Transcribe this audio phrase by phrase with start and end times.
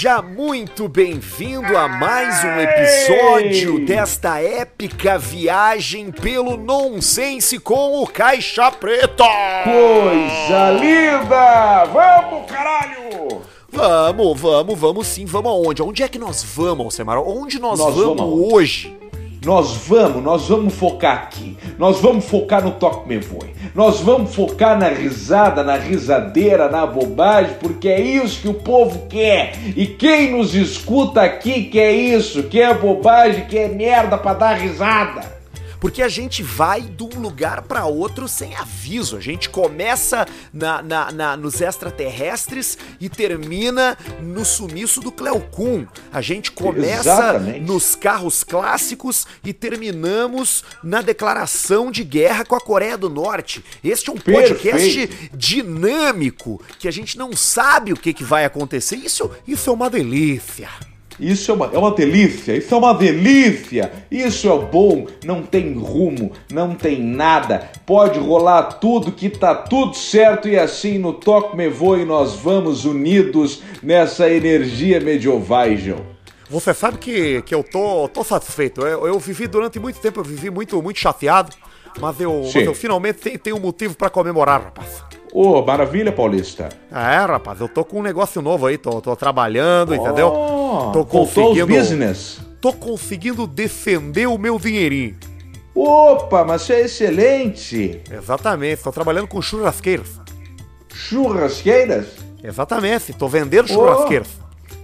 [0.00, 8.72] Seja muito bem-vindo a mais um episódio desta épica viagem pelo nonsense com o Caixa
[8.72, 9.26] Preta.
[9.62, 11.84] Coisa linda!
[11.84, 13.42] Vamos, caralho!
[13.68, 15.82] Vamos, vamos, vamos sim, vamos aonde?
[15.82, 17.18] Onde é que nós vamos, Alcemar?
[17.18, 18.99] Onde nós, Nós vamos, vamos hoje?
[19.44, 21.56] Nós vamos, nós vamos focar aqui.
[21.78, 23.54] Nós vamos focar no Toque Me Voe.
[23.74, 29.06] Nós vamos focar na risada, na risadeira, na bobagem, porque é isso que o povo
[29.08, 29.52] quer.
[29.74, 35.39] E quem nos escuta aqui quer isso, quer bobagem, quer merda pra dar risada.
[35.80, 39.16] Porque a gente vai de um lugar pra outro sem aviso.
[39.16, 45.86] A gente começa na, na- na- nos extraterrestres e termina no sumiço do Cleocum.
[46.12, 47.60] A gente começa Exatamente.
[47.60, 53.64] nos carros clássicos e terminamos na declaração de guerra com a Coreia do Norte.
[53.82, 55.36] Este é um podcast Perfeito.
[55.36, 58.96] dinâmico que a gente não sabe o que, que vai acontecer.
[58.96, 60.68] Isso, isso é uma delícia.
[61.20, 65.74] Isso é uma, é uma delícia, isso é uma delícia, isso é bom, não tem
[65.74, 71.56] rumo, não tem nada, pode rolar tudo que tá tudo certo e assim no Toque
[71.56, 75.60] Me Voe nós vamos unidos nessa energia medieval.
[76.48, 78.80] Você sabe que, que eu tô, tô satisfeito.
[78.80, 81.52] Eu, eu vivi durante muito tempo, eu vivi muito, muito chateado.
[82.00, 85.02] Mas eu, mas eu finalmente tenho, tenho um motivo pra comemorar, rapaz.
[85.32, 86.68] Ô, maravilha, Paulista.
[86.90, 90.28] É, rapaz, eu tô com um negócio novo aí, tô, tô trabalhando, entendeu?
[90.28, 91.66] Oh, Tô voltou aos conseguindo.
[91.66, 92.40] business.
[92.60, 95.16] Tô conseguindo defender o meu dinheirinho.
[95.74, 98.00] Opa, mas isso é excelente.
[98.10, 100.20] Exatamente, tô trabalhando com churrasqueiras.
[100.92, 102.06] Churrasqueiras?
[102.42, 104.28] Exatamente, tô vendendo churrasqueiras.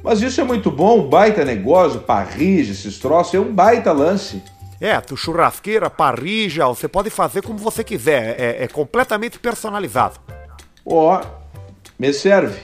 [0.03, 4.43] Mas isso é muito bom, um baita negócio, parrige, esses troços, é um baita lance.
[4.81, 8.39] É, tu churrasqueira, parrija, você pode fazer como você quiser.
[8.39, 10.21] É, é completamente personalizado.
[10.87, 11.21] Ó,
[11.99, 12.59] me serve.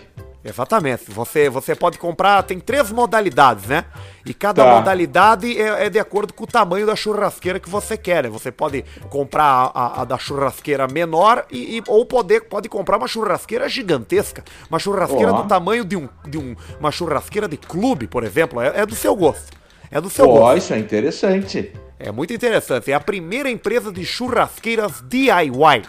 [0.45, 1.05] Exatamente.
[1.09, 3.85] Você, você pode comprar, tem três modalidades, né?
[4.27, 4.75] E cada Tá.
[4.75, 8.25] modalidade é, é de acordo com o tamanho da churrasqueira que você quer.
[8.25, 8.29] né?
[8.29, 12.97] Você pode comprar a, a- a da churrasqueira menor e, e- ou poder, pode comprar
[12.97, 14.43] uma churrasqueira gigantesca.
[14.69, 15.43] Uma churrasqueira Ó.
[15.43, 18.61] do tamanho de, um, de um, uma churrasqueira de clube, por exemplo.
[18.61, 19.53] É, é do seu gosto.
[19.93, 20.59] É do seu Ó, gosto.
[20.59, 21.73] isso é interessante.
[22.01, 22.91] É muito interessante.
[22.91, 25.83] É a primeira empresa de churrasqueiras DIY.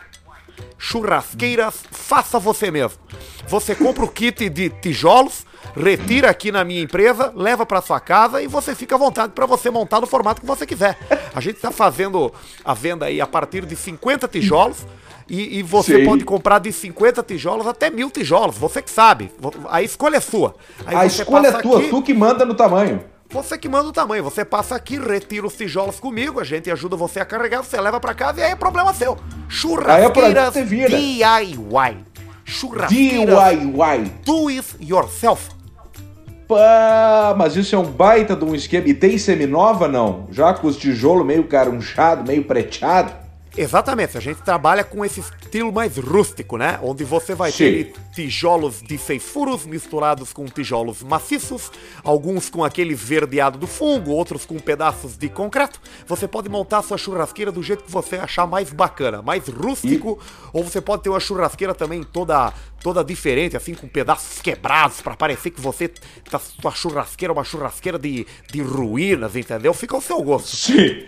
[0.78, 3.00] Churrasqueiras, faça você mesmo.
[3.48, 8.42] Você compra o kit de tijolos, retira aqui na minha empresa, leva para sua casa
[8.42, 10.98] e você fica à vontade para você montar no formato que você quiser.
[11.34, 12.32] A gente está fazendo
[12.64, 14.86] a venda aí a partir de 50 tijolos.
[15.30, 16.06] E, e você Sim.
[16.06, 19.32] pode comprar de 50 tijolos até mil tijolos, você que sabe.
[19.70, 20.54] A escolha é sua.
[20.86, 23.02] Aí A escolha é tua, aqui- tu que manda no tamanho.
[23.34, 26.96] Você que manda o tamanho, você passa aqui, retira os tijolos comigo, a gente ajuda
[26.96, 29.14] você a carregar, você leva pra casa e aí é problema seu.
[29.14, 29.18] É
[29.50, 30.90] Churrasqueiras vira.
[30.90, 32.06] DIY.
[32.46, 34.12] Churrasqueiras DIY.
[34.24, 35.50] do it yourself.
[36.48, 38.88] Pá, mas isso é um baita de um esquema.
[38.88, 40.28] E tem seminova, não?
[40.32, 43.23] Já com os tijolos meio carunchado, meio preteado.
[43.56, 46.80] Exatamente, a gente trabalha com esse estilo mais rústico, né?
[46.82, 47.58] Onde você vai Sim.
[47.58, 51.72] ter tijolos de seis furos misturados com tijolos maciços,
[52.04, 55.80] alguns com aquele verdeado do fungo, outros com pedaços de concreto.
[56.08, 60.20] Você pode montar a sua churrasqueira do jeito que você achar mais bacana, mais rústico,
[60.52, 65.16] ou você pode ter uma churrasqueira também toda toda diferente, assim, com pedaços quebrados, pra
[65.16, 65.88] parecer que você
[66.30, 69.74] tá sua churrasqueira é uma churrasqueira de, de ruínas, entendeu?
[69.74, 70.54] Fica ao seu gosto.
[70.54, 71.06] Sim.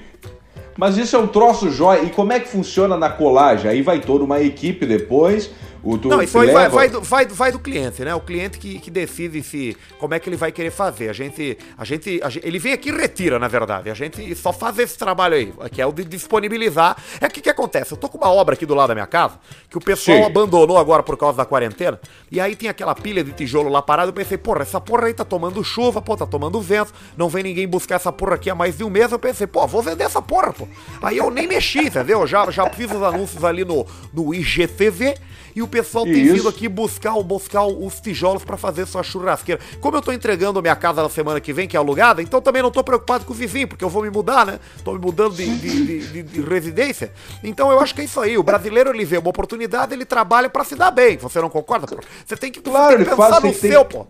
[0.78, 2.04] Mas isso é um troço jóia.
[2.04, 3.70] E como é que funciona na colagem?
[3.70, 5.50] Aí vai toda uma equipe depois.
[5.86, 8.16] O, tu Não, isso aí vai, leva- vai, do, vai, do- vai do cliente, né?
[8.16, 11.10] O cliente que, que decide se como é que ele vai querer fazer.
[11.10, 13.90] A gente, a gente, a gente- ele vem aqui e retira, na verdade.
[13.92, 16.98] A gente só faz esse trabalho aí, que é o de disponibilizar.
[17.22, 17.92] É o que que acontece?
[17.92, 20.24] Eu tô com uma obra aqui do lado da minha casa que o pessoal Sim.
[20.24, 22.00] abandonou agora por causa da quarentena.
[22.32, 24.10] E aí tem aquela pilha de tijolo lá parado.
[24.10, 26.92] Eu pensei, porra, essa porra aí tá tomando chuva, pô, tá tomando vento.
[27.16, 29.12] Não vem ninguém buscar essa porra aqui há mais de um mês.
[29.12, 30.68] Eu pensei, pô, vou vender essa porra, pô.
[31.04, 32.22] Aí eu nem mexi, entendeu?
[32.22, 35.16] Eu Já, já fiz os anúncios ali no, no IGTV.
[35.56, 36.36] E o pessoal tem Isso.
[36.36, 39.60] vindo aqui buscar, buscar os tijolos pra fazer sua churrasqueira.
[39.82, 42.62] Como eu tô entregando minha casa na semana que vem, que é alugada, então também
[42.62, 44.60] não tô preocupado com o vizinho, porque eu vou me mudar, né?
[44.84, 47.12] Tô me mudando de, de- de- de- residência.
[47.44, 48.38] Então eu acho que é isso aí.
[48.38, 51.18] O brasileiro, ele vê uma oportunidade, ele trabalha pra se dar bem.
[51.18, 51.86] Você não concorda?
[51.88, 51.98] pô?
[52.26, 54.06] Você tem que, Claro, tem que pensar faz, no tem- seu, pô.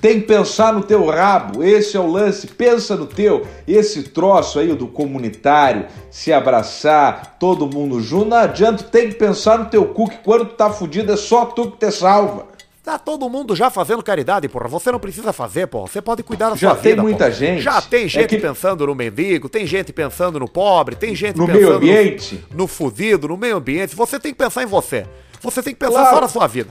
[0.00, 3.46] Tem que pensar no teu rabo, esse é o lance, pensa no teu.
[3.68, 9.58] Esse troço aí do comunitário, se abraçar, todo mundo junto, não adianta, tem que pensar
[9.58, 12.46] no teu cu, que quando tu tá fudido é só tu que te salva.
[12.82, 14.66] Tá todo mundo já fazendo caridade, porra.
[14.66, 15.86] Você não precisa fazer, porra.
[15.86, 17.30] Você pode cuidar da Já sua tem vida, muita porra.
[17.30, 17.62] gente.
[17.62, 21.36] Já tem É gente que- pensando no mendigo, tem gente pensando no pobre, tem gente
[21.36, 22.44] No pensando meio ambiente.
[22.50, 23.94] no, no fudido, no meio ambiente.
[23.94, 25.06] Você tem que pensar em você.
[25.40, 26.14] Você tem que pensar Claro.
[26.16, 26.70] só na sua vida.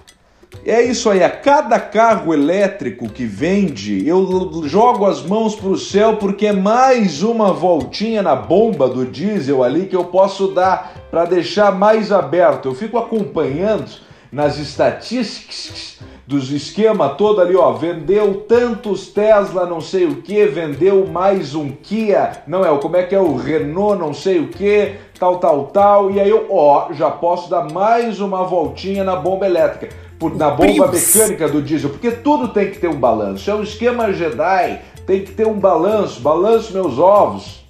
[0.63, 5.77] É isso aí, a cada carro elétrico que vende, eu jogo as mãos para o
[5.77, 10.94] céu porque é mais uma voltinha na bomba do diesel ali que eu posso dar
[11.09, 12.68] para deixar mais aberto.
[12.68, 13.89] Eu fico acompanhando
[14.31, 21.07] nas estatísticas dos esquema todo ali, ó, vendeu tantos Tesla, não sei o que, vendeu
[21.07, 24.94] mais um Kia, não é, como é que é o Renault, não sei o que,
[25.19, 29.45] tal, tal, tal, e aí eu, ó, já posso dar mais uma voltinha na bomba
[29.45, 29.89] elétrica
[30.21, 31.15] por, na bomba Prius.
[31.15, 33.50] mecânica do diesel, porque tudo tem que ter um balanço.
[33.50, 37.65] É um esquema Jedi, tem que ter um balanço, balanço meus ovos.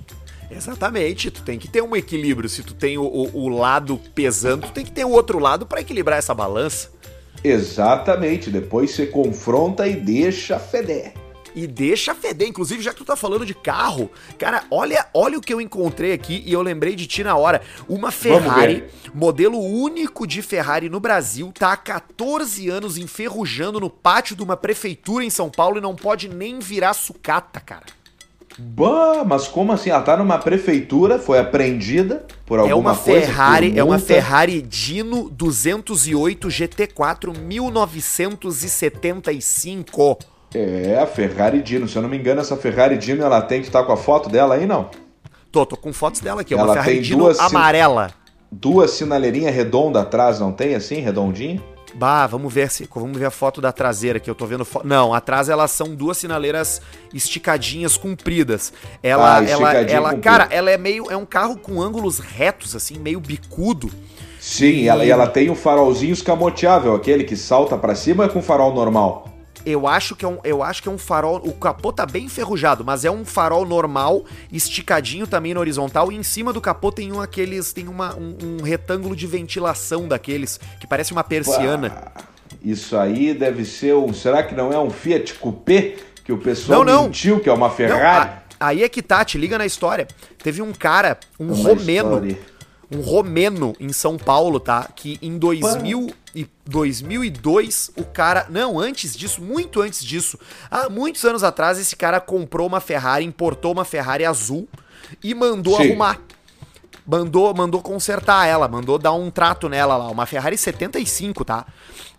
[0.51, 2.50] Exatamente, tu tem que ter um equilíbrio.
[2.50, 5.65] Se tu tem o, o, o lado pesando, tu tem que ter o outro lado
[5.65, 6.89] para equilibrar essa balança.
[7.42, 11.13] Exatamente, depois você confronta e deixa feder
[11.56, 12.48] e deixa feder.
[12.48, 16.13] Inclusive, já que tu tá falando de carro, cara, olha, olha o que eu encontrei
[16.13, 17.62] aqui e eu lembrei de ti na hora.
[17.88, 24.36] Uma Ferrari, modelo único de Ferrari no Brasil, tá há 14 anos enferrujando no pátio
[24.36, 28.01] de uma prefeitura em São Paulo e não pode nem virar sucata, cara.
[28.57, 29.89] Bah, mas como assim?
[29.89, 33.25] Ela tá numa prefeitura, foi apreendida por alguma é uma coisa?
[33.25, 40.19] Ferrari, é uma Ferrari Dino 208 GT4 1975.
[40.53, 41.88] É, a Ferrari Dino.
[41.88, 43.98] Se eu não me engano, essa Ferrari Dino ela tem que estar tá com a
[43.98, 44.89] foto dela aí, não?
[45.51, 46.53] Tô, tô com fotos dela aqui.
[46.53, 48.12] É uma Ferrari Dino duas amarela.
[48.51, 51.63] Duas sinaleirinhas redondas atrás, não tem assim, redondinho?
[51.94, 54.63] Bah, vamos ver se vamos ver a foto da traseira que eu tô vendo.
[54.63, 54.81] Fo...
[54.83, 56.81] Não, atrás elas são duas sinaleiras
[57.13, 58.71] esticadinhas compridas.
[59.03, 62.98] Ela ah, ela ela, cara, ela é meio é um carro com ângulos retos assim,
[62.98, 63.92] meio bicudo.
[64.39, 68.27] Sim, e ela, e ela tem o farolzinho escamoteável, aquele que salta para cima é
[68.27, 69.31] com farol normal.
[69.66, 71.38] Eu acho que é um, eu acho que é um farol.
[71.38, 76.12] O capô tá bem enferrujado, mas é um farol normal, esticadinho também na horizontal.
[76.12, 77.74] E em cima do capô tem um aqueles.
[77.74, 82.12] Tem uma, um, um retângulo de ventilação daqueles, que parece uma persiana.
[82.63, 84.13] isso aí deve ser um.
[84.13, 85.96] Será que não é um Fiat Coupé?
[86.24, 87.04] Que o pessoal não, não.
[87.06, 88.30] mentiu que é uma Ferrari?
[88.30, 90.08] Não, a, aí é que tá, te liga na história.
[90.44, 92.25] Teve um cara, um é romeno.
[92.25, 92.52] História
[92.94, 94.90] um romeno em São Paulo, tá?
[94.94, 100.39] Que em 2000 e 2002 o cara, não, antes disso, muito antes disso,
[100.69, 104.68] há muitos anos atrás esse cara comprou uma Ferrari, importou uma Ferrari azul
[105.23, 105.89] e mandou Sim.
[105.89, 106.21] arrumar
[107.06, 111.65] mandou, mandou consertar ela, mandou dar um trato nela lá, uma Ferrari 75, tá?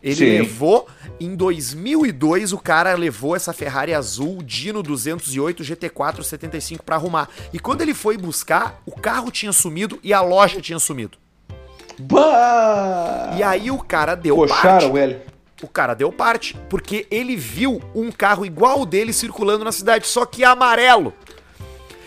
[0.02, 0.25] Ele Sim.
[0.25, 0.88] levou
[1.20, 7.28] em 2002 o cara levou essa Ferrari azul Dino 208 GT4 75 para arrumar.
[7.52, 11.21] E quando ele foi buscar, o carro tinha sumido e a loja tinha sumido.
[11.99, 13.35] Bah!
[13.37, 14.99] E aí o cara deu Poxaram parte.
[14.99, 15.19] ele.
[15.62, 20.06] O cara deu parte, porque ele viu um carro igual o dele circulando na cidade,
[20.09, 21.15] só que amarelo.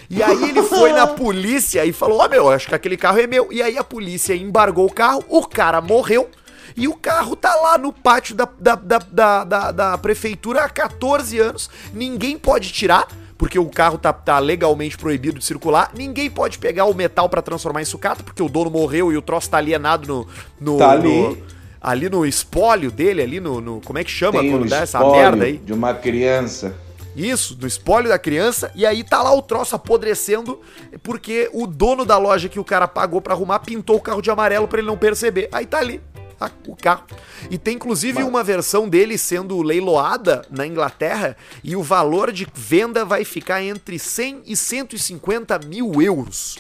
[0.10, 3.20] E aí ele foi na polícia e falou: Ó, oh, meu, acho que aquele carro
[3.20, 3.48] é meu.
[3.52, 6.30] E aí a polícia embargou o carro, o cara morreu.
[6.76, 10.70] E o carro tá lá no pátio da, da, da, da, da, da prefeitura há
[10.70, 11.70] 14 anos.
[11.94, 15.92] Ninguém pode tirar porque o carro tá, tá, legalmente proibido de circular.
[15.96, 19.22] Ninguém pode pegar o metal para transformar em sucata, porque o dono morreu e o
[19.22, 20.28] troço tá alienado no.
[20.74, 21.22] no tá ali.
[21.22, 21.38] No,
[21.82, 23.60] ali no espólio dele, ali no.
[23.60, 25.58] no como é que chama Tem quando dá essa merda aí?
[25.58, 26.75] De uma criança.
[27.15, 30.60] Isso, do espólio da criança, e aí tá lá o troço apodrecendo,
[31.01, 34.30] porque o dono da loja que o cara pagou para arrumar pintou o carro de
[34.30, 35.48] amarelo para ele não perceber.
[35.54, 36.01] Aí tá ali,
[36.38, 37.04] tá, o carro.
[37.50, 43.04] E tem inclusive uma versão dele sendo leiloada na Inglaterra, e o valor de venda
[43.06, 46.58] vai ficar entre 100 e 150 mil euros.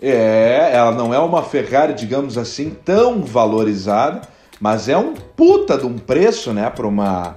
[0.00, 4.22] É, ela não é uma Ferrari, digamos assim, tão valorizada,
[4.60, 7.36] mas é um puta de um preço, né, pra uma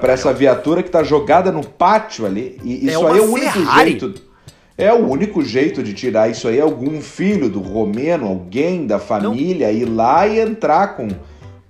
[0.00, 2.58] pra essa viatura que tá jogada no pátio ali.
[2.64, 3.90] E é isso é aí é o único Ferrari.
[3.90, 4.29] jeito.
[4.80, 6.60] É o único jeito de tirar isso aí.
[6.60, 9.74] Algum filho do romeno, alguém da família, Não.
[9.74, 11.08] ir lá e entrar com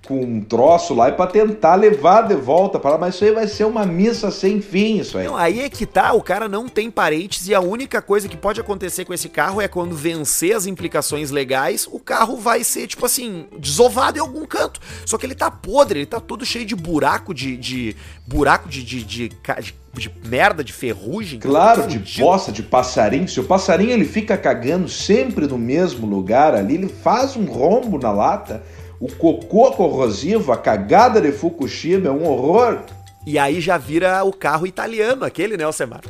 [0.07, 3.31] com um troço lá e para tentar levar de volta para lá, mas isso aí
[3.31, 5.27] vai ser uma missa sem fim, isso aí.
[5.27, 8.35] Não, aí é que tá, o cara não tem parentes e a única coisa que
[8.35, 12.87] pode acontecer com esse carro é quando vencer as implicações legais, o carro vai ser,
[12.87, 14.79] tipo assim, desovado em algum canto.
[15.05, 18.83] Só que ele tá podre, ele tá todo cheio de buraco, de, de buraco de,
[18.83, 21.37] de, de, de de merda, de ferrugem.
[21.37, 23.27] Claro, de bosta, de passarinho.
[23.27, 27.99] Se o passarinho ele fica cagando sempre no mesmo lugar ali, ele faz um rombo
[27.99, 28.63] na lata
[29.01, 32.81] o cocô corrosivo, a cagada de Fukushima é um horror.
[33.25, 36.01] E aí já vira o carro italiano, aquele, né, Alcemar?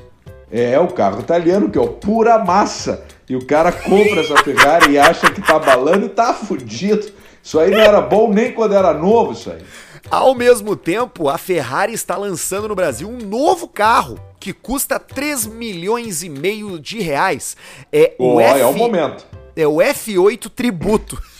[0.52, 3.06] É, o carro italiano, que é o pura massa.
[3.30, 7.10] E o cara compra essa Ferrari e acha que tá balando e tá fudido.
[7.42, 9.62] Isso aí não era bom nem quando era novo, isso aí.
[10.10, 15.48] Ao mesmo tempo, a Ferrari está lançando no Brasil um novo carro que custa 3
[15.48, 17.56] milhões e meio de reais.
[17.90, 18.60] É o, oh, F...
[18.60, 19.26] é o momento.
[19.56, 21.32] É o F8 Tributo.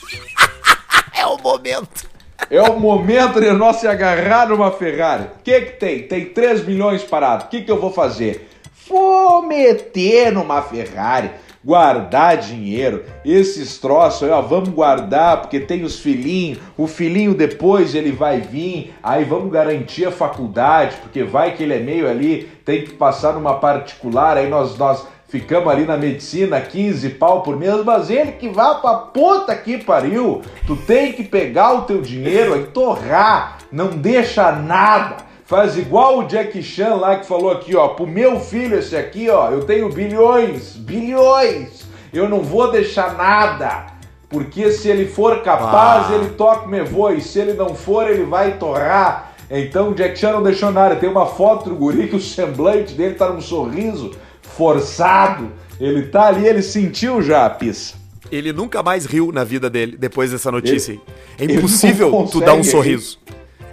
[1.16, 2.10] É o momento.
[2.50, 5.24] É o momento de nós se agarrar numa Ferrari.
[5.24, 6.04] O que que tem?
[6.04, 7.46] Tem 3 milhões parados.
[7.46, 8.50] O que que eu vou fazer?
[8.88, 11.32] Vou meter numa Ferrari
[11.64, 13.06] guardar dinheiro.
[13.24, 16.60] Esses troços ó, vamos guardar porque tem os filhinhos.
[16.78, 18.94] O filhinho depois ele vai vir.
[19.02, 23.34] Aí vamos garantir a faculdade, porque vai que ele é meio ali, tem que passar
[23.34, 24.38] numa particular.
[24.38, 27.84] Aí nós, nós ficamos ali na medicina, 15 pau por mês.
[27.86, 30.42] Mas ele que vá pra puta que pariu.
[30.68, 33.60] Tu tem que pegar o teu dinheiro e torrar.
[33.72, 35.32] Não deixa nada.
[35.46, 39.30] Faz igual o Jack Chan lá que falou aqui, ó, pro meu filho esse aqui,
[39.30, 41.86] ó, eu tenho bilhões, bilhões.
[42.14, 43.88] Eu não vou deixar nada.
[44.30, 46.16] Porque se ele for capaz, ah.
[46.16, 49.34] ele toca o meu e se ele não for, ele vai torrar.
[49.50, 50.96] Então o Jack Chan não deixou nada.
[50.96, 54.12] Tem uma foto do guri que o semblante dele tá num sorriso
[54.56, 55.52] forçado.
[55.80, 57.98] Ele tá ali, ele sentiu já a pista.
[58.32, 61.00] Ele nunca mais riu na vida dele depois dessa notícia.
[61.38, 63.20] Ele, é impossível tu dar um sorriso.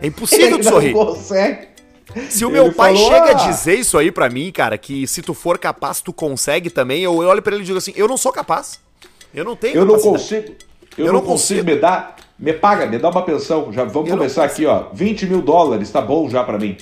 [0.03, 0.95] É impossível de sorrir.
[0.95, 1.69] Não consegue.
[2.31, 3.31] Se o meu ele pai falou, chega ah.
[3.31, 7.03] a dizer isso aí pra mim, cara, que se tu for capaz, tu consegue também,
[7.03, 8.81] eu, eu olho pra ele e digo assim, eu não sou capaz.
[9.35, 10.55] Eu não tenho Eu não consigo.
[10.97, 11.61] Eu, eu não, consigo.
[11.61, 11.65] consigo.
[11.65, 12.17] me dar.
[12.39, 13.73] Me paga, me dá uma pensão.
[13.73, 14.89] Já vamos eu começar aqui, ó.
[14.93, 16.77] 20 mil dólares, tá bom já pra mim.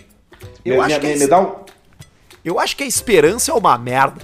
[0.65, 1.53] Eu me, acho me, que me dá um.
[2.47, 4.23] Eu acho que a esperança é uma merda.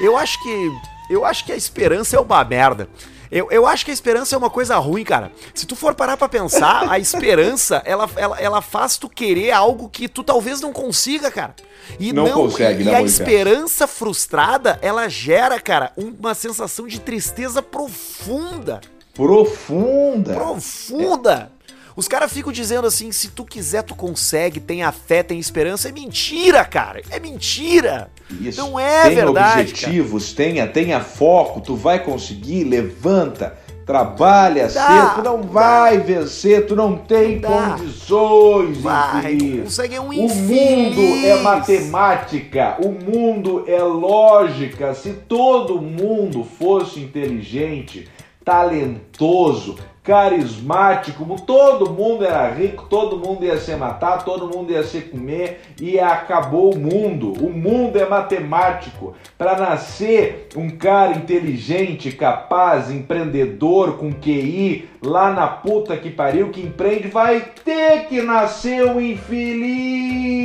[0.00, 0.72] eu acho que.
[1.10, 2.88] Eu acho que a esperança é uma merda.
[3.30, 5.30] Eu, eu acho que a esperança é uma coisa ruim, cara.
[5.52, 9.90] Se tu for parar pra pensar, a esperança, ela, ela, ela faz tu querer algo
[9.90, 11.54] que tu talvez não consiga, cara.
[12.00, 17.00] E não, não consegue, E, e a esperança frustrada, ela gera, cara, uma sensação de
[17.00, 18.80] tristeza profunda.
[19.12, 20.32] Profunda.
[20.32, 21.53] Profunda.
[21.96, 25.88] Os caras ficam dizendo assim: se tu quiser, tu consegue, tenha fé, tem esperança.
[25.88, 27.00] É mentira, cara.
[27.10, 28.10] É mentira.
[28.40, 28.60] Isso.
[28.60, 29.60] Não é tenha verdade.
[29.72, 30.36] objetivos, cara.
[30.36, 33.58] tenha, tenha foco, tu vai conseguir, levanta.
[33.86, 36.04] Trabalha cedo, tu não vai dá.
[36.04, 37.76] vencer, tu não tem dá.
[37.76, 44.94] condições, vai, consegue um O mundo é matemática, o mundo é lógica.
[44.94, 48.08] Se todo mundo fosse inteligente,
[48.42, 55.00] talentoso, carismático, todo mundo era rico, todo mundo ia se matar, todo mundo ia se
[55.00, 57.32] comer e acabou o mundo.
[57.42, 59.14] O mundo é matemático.
[59.38, 66.60] Para nascer um cara inteligente, capaz, empreendedor, com QI, lá na puta que pariu, que
[66.60, 70.44] empreende, vai ter que nascer um infeliz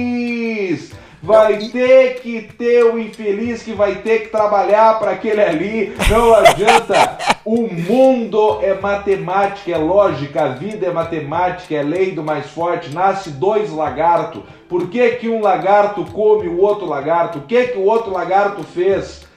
[1.21, 5.93] vai ter que ter o infeliz que vai ter que trabalhar para aquele ali.
[6.09, 7.17] Não adianta.
[7.51, 12.93] O mundo é matemática, é lógica, a vida é matemática, é lei do mais forte.
[12.93, 14.43] Nasce dois lagartos.
[14.67, 17.39] Por que, que um lagarto come o outro lagarto?
[17.39, 19.27] O que, que o outro lagarto fez?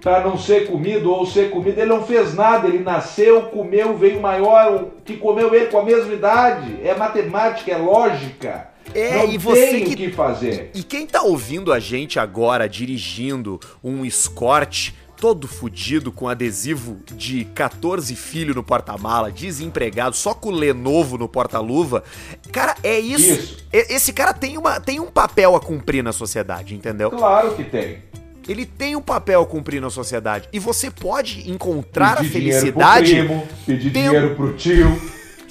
[0.00, 4.20] para não ser comido ou ser comido, ele não fez nada, ele nasceu, comeu, veio
[4.20, 6.78] maior, que comeu ele com a mesma idade.
[6.84, 8.68] É matemática, é lógica.
[8.94, 9.96] É, não e você que...
[9.96, 10.70] que fazer.
[10.72, 17.44] E quem tá ouvindo a gente agora dirigindo um Escort todo fudido com adesivo de
[17.46, 22.04] 14 filhos no porta-mala, desempregado, só com Lenovo no porta-luva.
[22.52, 23.32] Cara, é isso.
[23.32, 23.66] isso.
[23.72, 27.10] Esse cara tem, uma, tem um papel a cumprir na sociedade, entendeu?
[27.10, 28.02] Claro que tem.
[28.48, 30.48] Ele tem um papel a cumprir na sociedade.
[30.52, 33.06] E você pode encontrar pedir a felicidade.
[33.06, 34.10] Dinheiro pro primo, pedir tendo...
[34.10, 35.02] dinheiro pro tio,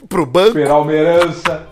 [0.08, 0.58] pro banco.
[0.58, 1.68] Esperar uma herança.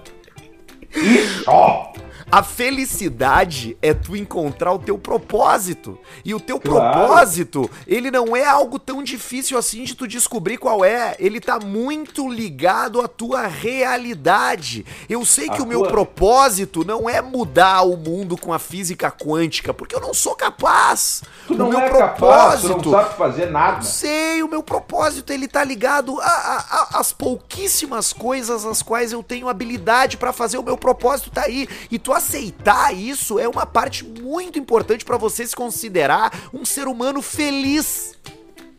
[1.44, 1.93] Só.
[2.34, 6.00] A felicidade é tu encontrar o teu propósito.
[6.26, 6.92] E o teu claro.
[6.92, 11.16] propósito, ele não é algo tão difícil assim de tu descobrir qual é.
[11.20, 14.84] Ele tá muito ligado à tua realidade.
[15.08, 19.12] Eu sei a que o meu propósito não é mudar o mundo com a física
[19.12, 21.22] quântica, porque eu não sou capaz.
[21.46, 23.84] Tu não o meu é propósito, capaz, tu não sabe fazer nada.
[23.84, 30.18] Sei, o meu propósito ele tá ligado às pouquíssimas coisas as quais eu tenho habilidade
[30.18, 30.58] para fazer.
[30.58, 31.70] O meu propósito tá aí.
[31.92, 36.88] E tu aceitar isso é uma parte muito importante para você se considerar um ser
[36.88, 38.18] humano feliz.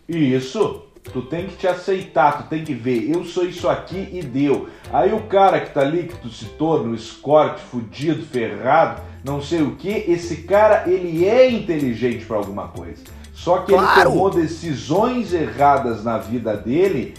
[0.09, 0.83] Isso.
[1.13, 4.71] Tu tem que te aceitar, tu tem que ver, eu sou isso aqui e deu.
[4.91, 9.61] Aí o cara que tá ali, que tu citou, no escorte, fudido, ferrado, não sei
[9.61, 13.05] o que, esse cara, ele é inteligente para alguma coisa.
[13.35, 14.01] Só que claro.
[14.01, 17.13] ele tomou decisões erradas na vida dele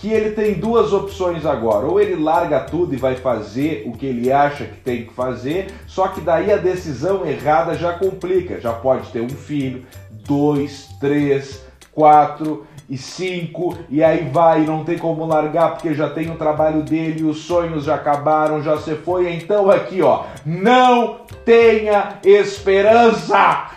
[0.00, 1.86] que ele tem duas opções agora.
[1.86, 5.68] Ou ele larga tudo e vai fazer o que ele acha que tem que fazer,
[5.86, 8.60] só que daí a decisão errada já complica.
[8.60, 14.96] Já pode ter um filho, dois, três, quatro e cinco, e aí vai, não tem
[14.96, 19.30] como largar porque já tem o trabalho dele, os sonhos já acabaram, já se foi.
[19.30, 23.72] Então aqui, ó, não tenha esperança.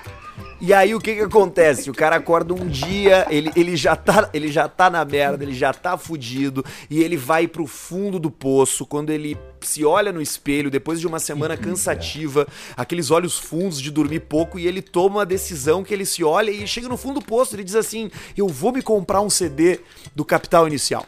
[0.64, 1.90] E aí o que que acontece?
[1.90, 5.56] O cara acorda um dia, ele, ele, já tá, ele já tá na merda, ele
[5.56, 10.22] já tá fudido, e ele vai pro fundo do poço, quando ele se olha no
[10.22, 15.18] espelho, depois de uma semana cansativa, aqueles olhos fundos de dormir pouco, e ele toma
[15.18, 18.12] uma decisão que ele se olha e chega no fundo do poço, ele diz assim,
[18.38, 19.80] eu vou me comprar um CD
[20.16, 21.08] do Capital Inicial.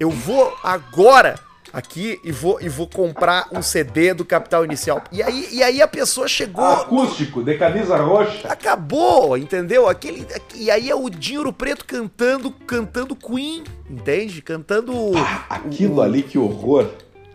[0.00, 1.38] Eu vou agora
[1.74, 5.02] aqui e vou, e vou comprar um CD do Capital Inicial.
[5.10, 6.64] E aí, e aí a pessoa chegou.
[6.64, 8.48] Acústico, de camisa roxa.
[8.48, 9.88] Acabou, entendeu?
[9.88, 14.40] Aquele, e aí é o Dinheiro Preto cantando, cantando Queen, entende?
[14.40, 14.92] Cantando.
[15.16, 16.86] Ah, aquilo ali, que horror.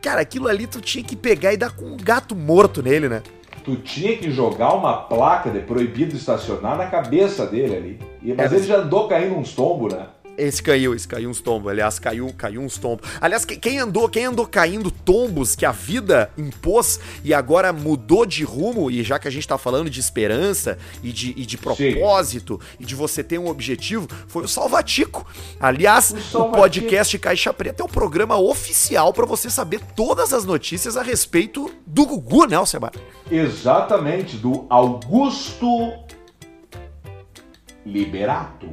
[0.02, 3.22] Cara, aquilo ali tu tinha que pegar e dar com um gato morto nele, né?
[3.66, 8.00] Tu tinha que jogar uma placa de proibido estacionar na cabeça dele ali.
[8.24, 10.08] E, mas É, ele já andou caindo uns tombos, né?
[10.40, 11.70] Esse caiu, esse caiu uns tombos.
[11.72, 13.10] Aliás, caiu, caiu uns tombos.
[13.20, 18.26] Aliás, que- quem andou, quem andou caindo tombos que a vida impôs e agora mudou
[18.26, 21.58] de rumo, e já que a gente tá falando de esperança e de, e de
[21.58, 25.28] propósito e de você ter um objetivo, foi o Salvatico.
[25.60, 26.56] Aliás, O o, Salvatico.
[26.58, 31.70] podcast Caixa Preta é o programa oficial pra você saber todas as notícias a respeito
[31.86, 32.92] do Gugu, né, Alcemar?
[33.30, 35.68] Exatamente, do Augusto
[37.86, 38.70] Liberato.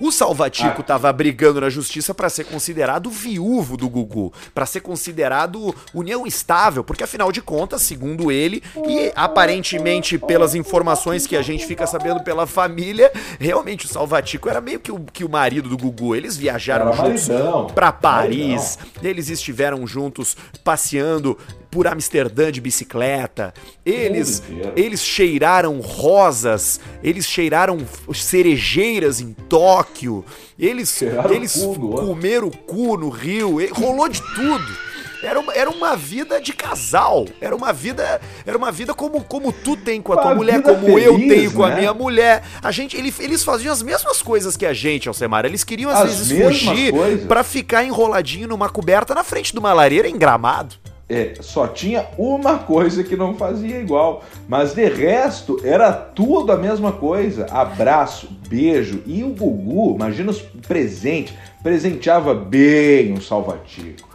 [0.00, 0.84] O Salvatico Ah.
[0.84, 6.82] tava brigando na justiça pra ser considerado viúvo do Gugu, pra ser considerado união estável,
[6.84, 12.22] porque afinal de contas, segundo ele e aparentemente pelas informações que a gente fica sabendo
[12.22, 16.14] pela família, realmente o Salvatico era meio que o, que o marido do Gugu.
[16.14, 17.28] Eles viajaram Era juntos
[17.74, 21.38] pra Paris, eles estiveram juntos passeando
[21.74, 23.52] por Amsterdã de bicicleta.
[23.84, 24.40] Eles,
[24.76, 27.78] eles cheiraram rosas, eles cheiraram
[28.14, 30.24] cerejeiras em Tóquio,
[30.56, 32.06] eles, Cheiraram eles cu do outro.
[32.06, 34.84] comeram cu no Rio, rolou de tudo.
[35.22, 37.24] Era uma, era uma vida de casal.
[37.40, 40.58] Era uma vida, era uma vida como, como tu tem com a tua Uma mulher,
[40.58, 41.76] vida como eu feliz, tenho com a né?
[41.78, 42.44] minha mulher.
[42.62, 45.46] A gente, ele- eles faziam as mesmas coisas que a gente, Alcemar.
[45.46, 46.92] Eles queriam às As vezes fugir
[47.26, 50.74] pra ficar enroladinho numa coberta na frente de uma lareira em gramado.
[51.06, 56.56] É, só tinha uma coisa que não fazia igual, mas de resto era tudo a
[56.56, 57.46] mesma coisa.
[57.50, 64.08] Abraço, beijo e o Gugu, imagina os presentes, presenteava bem o Salvatico.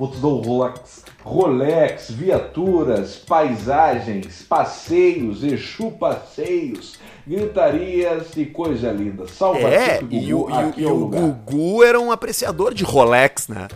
[0.00, 9.24] Um Rolex, Rolex, viaturas, paisagens, passeios, Exu passeios, gritarias e coisa linda.
[9.24, 11.06] É, Salvatico e o, Gugu, e o- aqui e é o.
[11.06, 13.68] Gugu era um apreciador de Rolex, né?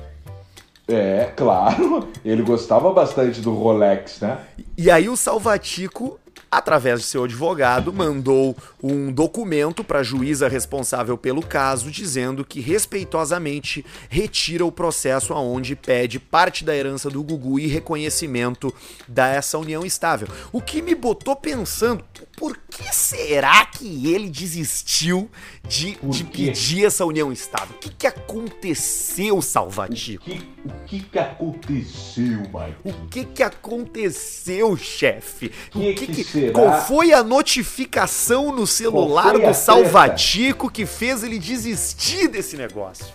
[0.89, 4.39] É, claro, ele gostava bastante do Rolex, né?
[4.79, 6.19] E aí o Salvatico,
[6.51, 12.61] através de seu advogado, mandou um documento para a juíza responsável pelo caso, dizendo que
[12.61, 18.73] respeitosamente retira o processo aonde pede parte da herança do Gugu e reconhecimento
[19.09, 20.29] dessa união estável.
[20.53, 22.05] O que me botou pensando,
[22.37, 25.31] por que será que ele desistiu
[25.67, 27.75] de, de pedir essa união estável?
[27.77, 30.25] O que, que aconteceu, Salvatico?
[30.25, 32.75] Que- o que que aconteceu, Michael?
[32.85, 35.53] O que que aconteceu, chefe?
[35.75, 36.53] O que que que- será?
[36.53, 39.55] Qual foi a notificação no celular do?
[39.55, 43.07] Salvatico que fez ele desistir desse negócio?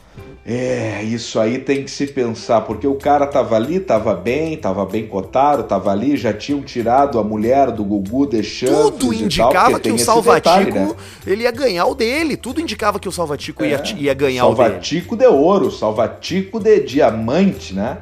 [0.45, 4.85] É, isso aí tem que se pensar, porque o cara tava ali, tava bem, tava
[4.85, 8.91] bem cotado, tava ali, já tinham tirado a mulher do Gugu deixando.
[8.91, 12.35] Tudo indicava que o Salvatico ele ia ganhar o dele.
[12.35, 14.01] Tudo indicava que o Salvatico ia, É.
[14.01, 14.63] ia ganhar o dele.
[14.69, 17.99] Salvatico de ouro, Salvatico de diamante, né?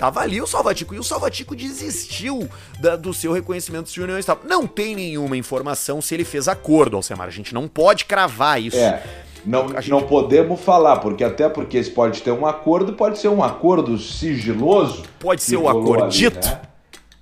[0.00, 0.94] Tava ali o Salvatico.
[0.94, 2.48] E o Salvatico desistiu
[2.80, 4.18] da- do seu reconhecimento de união.
[4.46, 7.28] Não tem nenhuma informação se ele fez acordo, Alcemar.
[7.28, 8.78] A gente não pode cravar isso.
[8.78, 9.02] É.
[9.44, 13.28] Não, gente- não podemos falar, porque até porque esse pode ter um acordo, pode ser
[13.28, 15.02] um acordo sigiloso.
[15.18, 16.46] Pode ser o acordito.
[16.46, 16.60] né?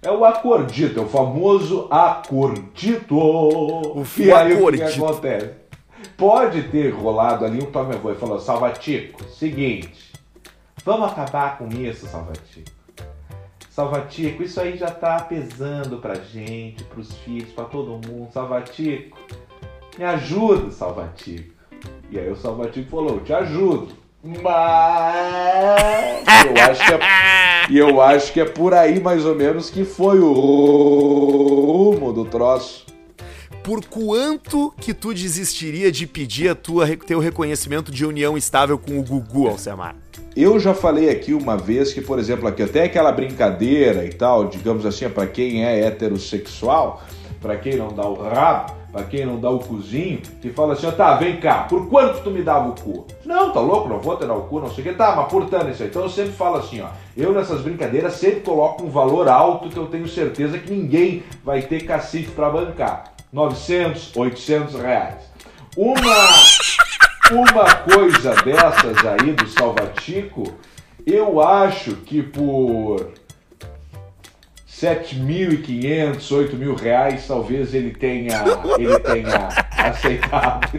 [0.00, 3.16] É o acordito, é o famoso acordito.
[3.18, 5.04] O e aí o que, acordito.
[5.04, 5.50] acontece?
[6.16, 10.07] Pode ter rolado ali um tome avô e falou, Salvatico, seguinte,
[10.88, 12.70] vamos acabar com isso, Salvatico.
[13.68, 18.32] Salvatico, isso aí já tá pesando pra gente, pros filhos, pra todo mundo.
[18.32, 19.18] Salvatico,
[19.98, 21.52] me ajuda, Salvatico.
[22.10, 23.88] E aí o Salvatico falou, te ajudo.
[24.24, 26.98] Mas eu acho que é,
[27.68, 32.24] e eu acho que é por aí mais ou menos que foi o rumo do
[32.24, 32.86] troço.
[33.62, 38.98] Por quanto que tu desistiria de pedir a tua, teu reconhecimento de união estável com
[38.98, 40.07] o Gugu, Alcemar?
[40.40, 44.44] Eu já falei aqui uma vez que, por exemplo, aqui até aquela brincadeira e tal,
[44.44, 47.02] digamos assim, para quem é heterossexual,
[47.42, 50.86] para quem não dá o rabo, para quem não dá o cozinho, que fala assim,
[50.86, 53.04] ó, tá, vem cá, por quanto tu me dava o cu?
[53.24, 55.26] Não, tá louco, não vou te dar o cu, não sei o que, tá, mas
[55.26, 55.88] por tanto isso aí.
[55.88, 59.76] Então eu sempre falo assim, ó, eu nessas brincadeiras sempre coloco um valor alto que
[59.76, 63.12] eu tenho certeza que ninguém vai ter cacife para bancar.
[63.32, 65.16] 900, 800 reais.
[65.76, 66.28] Uma,
[67.32, 70.54] uma coisa dessas aí do Salvatico,
[71.06, 73.12] eu acho que por
[74.68, 78.44] 7.500, 8.000 reais, talvez ele tenha,
[78.78, 80.68] ele tenha aceitado.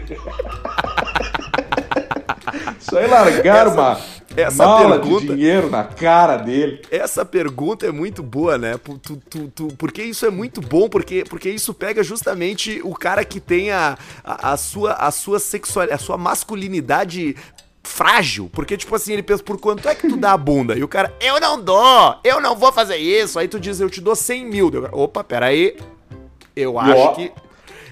[2.80, 3.96] Isso aí largaram Essa- uma
[4.36, 6.82] essa mala pergunta- de dinheiro na cara dele.
[6.90, 8.78] Essa pergunta é muito boa, né?
[9.02, 13.24] Tu- tu- tu- porque isso é muito bom, porque, porque isso pega justamente o cara
[13.24, 17.34] que tem a, a, a sua, a sua sexualidade, a sua masculinidade
[17.82, 18.48] frágil.
[18.52, 20.76] Porque, tipo assim, ele pensa, por quanto é que tu dá a bunda?
[20.76, 23.38] E o cara, eu não dou, eu não vou fazer isso.
[23.38, 24.70] Aí tu diz, eu te dou 100 mil.
[24.92, 25.76] Opa, peraí,
[26.54, 27.14] eu acho ó,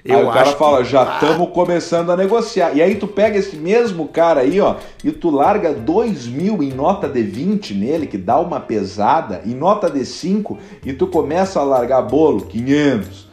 [0.05, 0.13] que...
[0.13, 2.73] aí Eu o cara fala, que- já estamos começando a negociar.
[2.77, 6.71] E aí tu pega esse mesmo cara aí, ó, e tu larga 2 mil em
[6.73, 11.61] nota de 20 nele, que dá uma pesada, em nota de 5, e tu começa
[11.61, 13.29] a largar bolo, 500,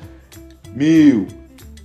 [0.74, 1.28] mil,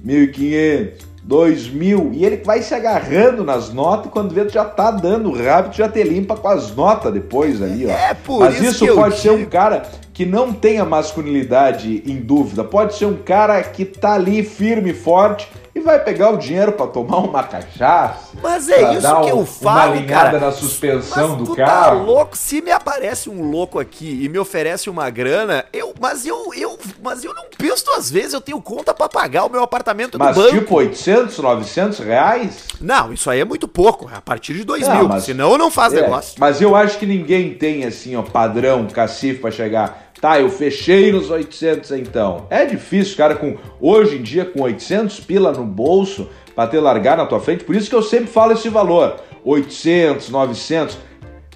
[0.04, 0.90] 1.500,
[1.28, 5.30] 2.000, e ele vai se agarrando nas notas, e quando vê tu já tá dando
[5.30, 7.90] rápido, já te limpa com as notas depois ali, ó.
[7.90, 9.50] É por Mas isso isso eu pode ser um digo.
[9.50, 9.82] cara
[10.20, 14.90] que não tem a masculinidade em dúvida, pode ser um cara que tá ali firme
[14.90, 18.30] e forte e vai pegar o dinheiro pra tomar uma cachaça.
[18.42, 20.38] Mas é isso que um- eu falo, Uma cara.
[20.38, 22.04] na suspensão Mas do tu tá carro.
[22.04, 22.36] louco?
[22.36, 26.76] Se me aparece um louco aqui e me oferece uma grana, eu, mas eu, eu,
[27.02, 30.34] mas eu não penso duas vezes, eu tenho conta pra pagar o meu apartamento Mas
[30.36, 30.58] do banco.
[30.58, 32.64] tipo 800, 900 reais?
[32.80, 35.52] Não, isso aí é muito pouco, é a partir de 2 Não, mil, mas- senão
[35.52, 36.34] eu não faço É, negócio.
[36.38, 40.09] Mas eu acho que ninguém tem assim, ó, padrão, cacife pra chegar.
[40.20, 42.46] Tá, eu fechei nos 800 então.
[42.50, 47.16] É difícil, cara, com hoje em dia com 800 pila no bolso pra ter largar
[47.16, 47.64] na tua frente.
[47.64, 50.98] Por isso que eu sempre falo esse valor, 800, 900,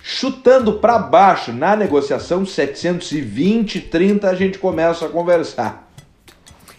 [0.03, 5.90] chutando pra baixo na negociação 720, 30 a gente começa a conversar.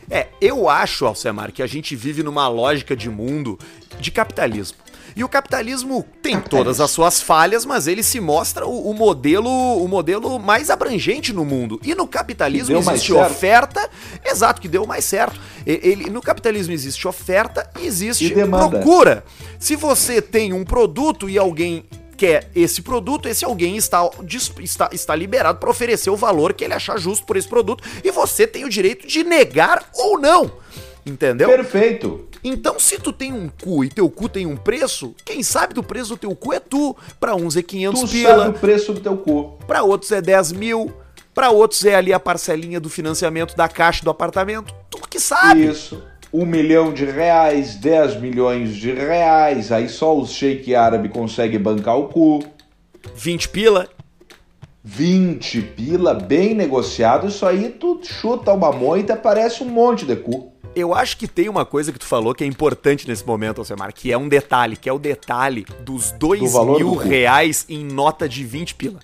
[0.10, 3.60] É, eu acho, Alcemar, que a gente vive numa lógica de mundo
[4.00, 4.78] de capitalismo.
[5.16, 9.50] E o capitalismo tem todas as suas falhas, mas ele se mostra o, o modelo
[9.50, 11.80] o modelo mais abrangente no mundo.
[11.84, 13.90] E no capitalismo existe oferta,
[14.26, 15.40] exato, que deu mais certo.
[15.66, 19.24] Ele, no capitalismo existe oferta e existe E procura.
[19.58, 21.86] Se você tem um produto e alguém
[22.18, 24.10] quer esse produto, esse alguém está,
[24.60, 28.12] está, está liberado para oferecer o valor que ele achar justo por esse produto e
[28.12, 30.52] você tem o direito de negar ou não.
[31.06, 31.48] Entendeu?
[31.50, 32.28] Perfeito.
[32.48, 35.82] Então, se tu tem um cu e teu cu tem um preço, quem sabe do
[35.82, 36.96] preço do teu cu é tu.
[37.20, 39.58] Pra uns é 500 Tu pila, sabe o preço do teu cu.
[39.66, 40.94] pra outros é 10 mil,
[41.34, 44.72] pra outros é ali a parcelinha do financiamento da caixa do apartamento.
[44.92, 45.66] Tu que sabe.
[45.66, 46.04] Isso.
[46.32, 51.98] Um milhão de reais, 10 milhões de reais, aí só os shake árabe conseguem bancar
[51.98, 52.46] o cu.
[53.16, 53.90] 20 pila.
[54.84, 60.54] 20 pila, bem negociado, isso aí tu chuta uma moita, aparece um monte de cu.
[60.76, 63.94] Eu acho que tem uma coisa que tu falou que é importante nesse momento, Alcemar,
[63.94, 67.86] que é um detalhe, que é o detalhe dos 2 valor mil do reais em
[67.86, 69.00] nota de 20 pila.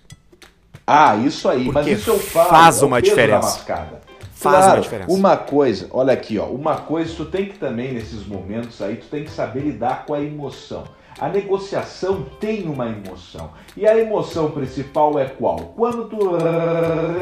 [0.86, 2.50] Ah, isso aí, mas Porque isso eu falo.
[2.50, 3.60] faz é uma diferença.
[3.60, 5.12] Faz Claro, uma diferença.
[5.12, 9.06] Uma coisa, olha aqui, ó, uma coisa tu tem que também nesses momentos aí, tu
[9.06, 10.84] tem que saber lidar com a emoção.
[11.20, 13.52] A negociação tem uma emoção.
[13.78, 15.74] E a emoção principal é qual?
[15.76, 16.18] Quando tu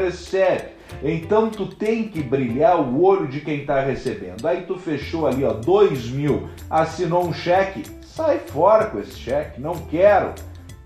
[0.02, 0.79] recebe.
[1.02, 4.46] Então tu tem que brilhar o olho de quem tá recebendo.
[4.46, 9.60] Aí tu fechou ali, ó, dois mil, assinou um cheque, sai fora com esse cheque,
[9.60, 10.34] não quero.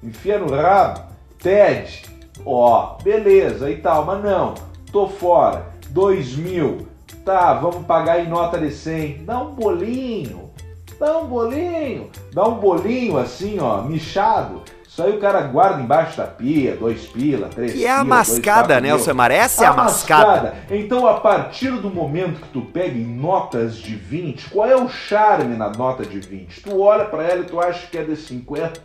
[0.03, 1.01] Enfia no rabo,
[1.39, 2.03] TED,
[2.45, 4.55] ó, beleza e tal, mas não,
[4.93, 6.87] tô fora, dois mil,
[7.25, 10.51] tá, vamos pagar em nota de 100, dá um bolinho,
[10.99, 14.63] dá um bolinho, dá um bolinho assim, ó, michado,
[14.95, 18.09] isso aí o cara guarda embaixo da pia, dois pila, três é a pila, dois,
[18.29, 18.91] mascada, quatro né.
[18.91, 19.31] Alcemar?
[19.33, 20.55] Essa é a mascada.
[20.71, 24.89] Então, a partir do momento que tu pega em notas de 20, qual é o
[24.89, 26.61] charme na nota de 20?
[26.63, 28.81] Tu olha pra ela e tu acha que é de 50,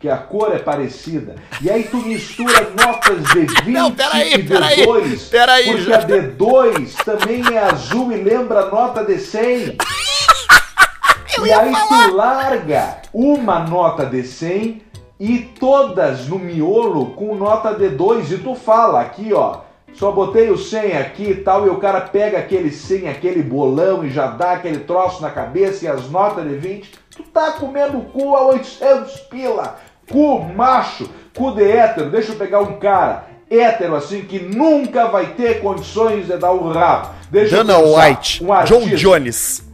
[0.00, 4.42] que a cor é parecida, e aí tu mistura notas de 20 Não, peraí, e
[4.44, 9.18] peraí, D2, peraí, porque já- a D2 também é azul e lembra a nota de
[9.18, 9.76] 100.
[11.44, 14.90] e aí tu larga uma nota de 100
[15.22, 19.58] e todas no miolo com nota de 2 e tu fala aqui, ó,
[19.94, 24.04] só botei o 100 aqui e tal, e o cara pega aquele 100, aquele bolão
[24.04, 28.00] e já dá aquele troço na cabeça e as notas de 20, tu tá comendo
[28.12, 29.78] cu a 800 pila,
[30.10, 35.34] cu macho, cu de hétero, deixa eu pegar um cara hétero assim que nunca vai
[35.34, 37.10] ter condições de dar o rabo.
[37.30, 39.71] Deixa Dana White, um John Jones.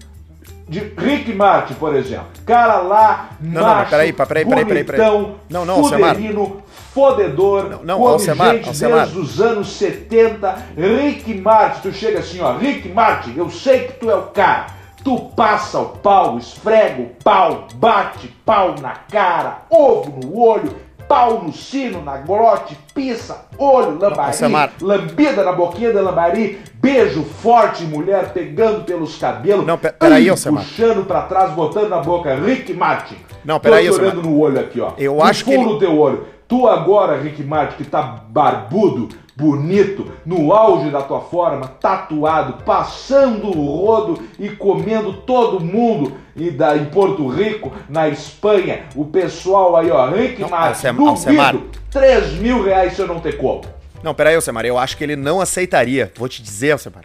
[0.69, 2.27] De Rick Martin, por exemplo.
[2.45, 6.63] Cara lá, Não, macho, não, peraí, peraí, peraí, peraí, bonitão, Não, não, fuderino,
[6.95, 9.01] fodedor, Não, não, Alcemar, gente Alcemar.
[9.07, 10.57] desde os anos 70.
[10.77, 14.67] Rick Martin, tu chega assim, ó, Rick Martin, eu sei que tu é o cara.
[15.03, 20.75] Tu passa o pau, esfrega o pau, bate pau na cara, ovo no olho,
[21.09, 24.71] pau no sino, na glote, pisa, olho, lambari, Alcemar.
[24.81, 30.29] lambida na boquinha da lambari, beijo forte, mulher pegando pelos cabelos, Não, pe- peraí, ai,
[30.29, 30.63] Alcemar.
[30.65, 33.17] puxando pra trás, botando na boca, Rick Martin.
[33.45, 34.93] Não, peraí, Tô olhando no olho aqui, ó.
[34.99, 36.27] Eu acho que ele- teu olho.
[36.47, 39.09] Tu agora, Rick Martin, que tá barbudo,
[39.43, 46.51] bonito, no auge da tua forma, tatuado, passando o rodo e comendo todo mundo e
[46.51, 51.57] da, em Porto Rico, na Espanha, o pessoal aí, ó, Rick Alcem- duvido, Alcemar.
[51.89, 53.63] 3 mil reais se eu não ter como.
[54.03, 56.13] Não, peraí, Alcemar, eu acho que ele não aceitaria.
[56.17, 57.05] Vou te dizer, Alcemar.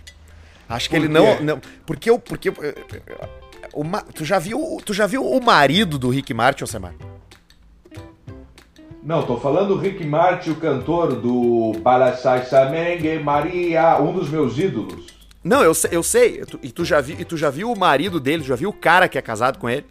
[0.67, 1.61] Acho que Por ele não, não.
[1.85, 2.17] Porque eu.
[2.17, 2.49] Porque.
[2.49, 2.53] eh,
[2.93, 3.27] eh,
[3.73, 6.93] o ma- tu, já viu, tu já viu o marido do Rick Martin, Alcemar?
[9.05, 14.57] Não, tô falando do Rick Martin, o cantor do Balasai Samengue Maria, um dos meus
[14.57, 15.07] ídolos.
[15.43, 16.41] Não, eu, sei- eu sei.
[16.61, 19.09] E, tu já vi, e tu já viu o marido dele, já viu o cara
[19.09, 19.85] que é casado com ele?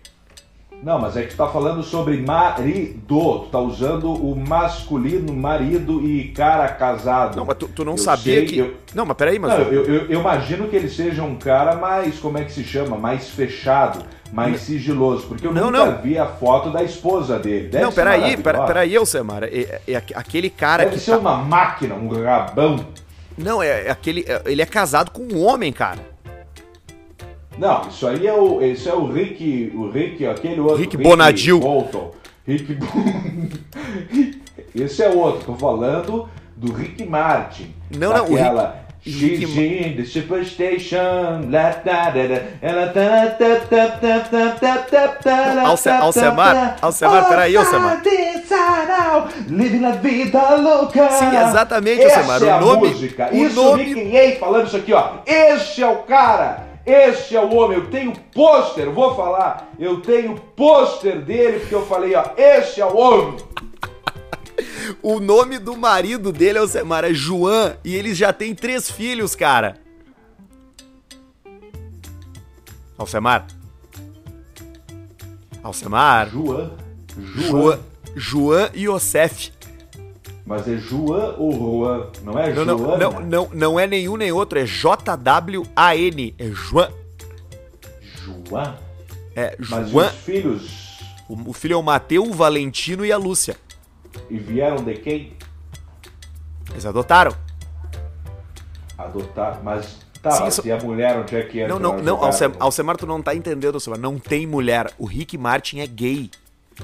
[0.83, 2.99] Não, mas é que tu tá falando sobre marido.
[3.07, 7.37] Tu tá usando o masculino marido e cara casado.
[7.37, 8.59] Não, mas tu, tu não Eu sabia sei, que.
[8.59, 9.53] eu- Não, mas peraí, mas.
[9.53, 12.97] Não, eu- eu imagino que ele seja um cara mais, como é que se chama?
[12.97, 15.27] Mais fechado, mais sigiloso.
[15.27, 16.03] Porque eu Não, nunca não.
[16.03, 17.69] vi a foto da esposa dele.
[17.69, 19.45] Deve não, peraí, pera, peraí, Alcemar.
[19.45, 21.03] É, é aque- aquele cara Deve que.
[21.03, 22.85] ser tá- uma máquina, um rabão.
[23.37, 24.25] Não, é, é aquele.
[24.27, 26.01] é- ele é casado com um homem, cara.
[27.59, 30.77] Não, isso aí é o, esse é o Rick, o Rick, aquele outro.
[30.79, 31.61] Rick Bonadil.
[31.61, 32.11] Bolton.
[32.47, 32.77] Rick
[34.75, 37.75] Esse é outro, tô falando do Rick Martin.
[37.97, 38.73] Não, não, o Rick-
[39.05, 41.53] Gigi, the superstation.
[46.01, 48.01] Alcemar, Alcemar, peraí, Alcemar.
[49.49, 51.11] Living la vida louca.
[51.11, 52.43] Sim, exatamente, Alcemar.
[52.43, 52.89] O é nome.
[52.89, 53.95] O isso nome...
[53.95, 55.15] Nick falando isso aqui, ó.
[55.27, 56.73] Este é o cara.
[56.85, 61.87] Este é o homem, eu tenho pôster, vou falar, eu tenho pôster dele, porque eu
[61.87, 63.37] falei, ó, este é o homem.
[65.03, 67.77] O nome do marido dele, Alcemar, é João.
[67.85, 69.77] E ele já tem três filhos, cara.
[72.99, 73.47] Alcemar.
[75.63, 76.29] Alcemar.
[76.31, 76.73] João.
[77.19, 77.81] João.
[78.15, 79.53] João Yosef.
[80.45, 82.07] Mas é João ou Juan?
[82.25, 82.97] Não é Não, não, Joana?
[82.99, 86.35] não, não, não é nenhum nem outro, é J-W-A-N.
[86.39, 86.93] É João.
[88.25, 88.75] João?
[89.35, 90.07] É Mas João.
[90.09, 93.57] os filhos O, o filho é o Mateu, o Valentino e a Lúcia.
[94.31, 95.37] E vieram de quem?
[96.71, 97.35] Eles adotaram.
[98.97, 99.61] Adotar.
[99.63, 101.79] Mas tá, Sim, mas isso- e a mulher onde é que entra?
[101.79, 102.25] Não, não, não?
[102.25, 103.99] Alcem, Alcemar, tu não tá entendendo, Alcemar.
[103.99, 104.93] Não tem mulher.
[104.99, 106.31] O Rick Martin é gay.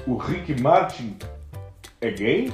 [0.05, 1.17] O Rick Martin
[2.01, 2.53] é gay?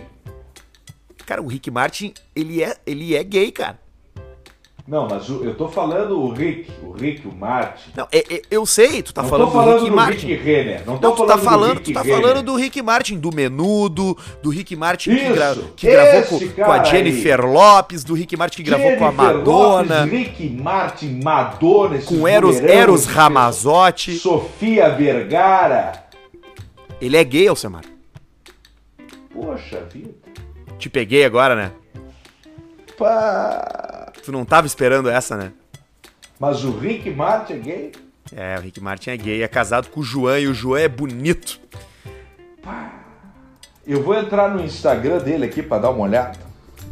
[1.25, 3.79] Cara, o Rick Martin, ele é, ele é gay, cara.
[4.87, 7.89] Não, mas eu tô falando o Rick, o Rick, o Martin.
[7.97, 10.27] Não, é- é- eu sei, tu tá não falando, falando do Rick do Martin.
[10.27, 10.83] Rick Renner.
[10.85, 12.21] Não tô Não, tu falando tá do falando, Rick tu tá Renner.
[12.21, 16.49] falando do Rick Martin, do Menudo, do Rick Martin que, Isso, gra- que gravou com,
[16.49, 20.49] com a Jennifer Lopes, do Rick Martin que gravou com a Jennifer Madonna, Lopes, Rick
[20.51, 24.19] Martin, Madonna, com Eros, Eros Ramazotti.
[24.19, 25.93] Sofia Vergara.
[27.01, 27.81] Ele é gay, Alcemar.
[29.33, 30.13] Poxa vida.
[30.77, 31.71] Te peguei agora, né?
[32.97, 33.84] Pá.
[34.25, 35.51] Tu não tava esperando essa, né?
[36.39, 37.91] Mas o Rick Martin é gay?
[38.35, 40.87] É, o Rick Martin é gay, é casado com o João e o João é
[40.87, 41.59] bonito.
[43.85, 46.39] Eu vou entrar no Instagram dele aqui pra dar uma olhada.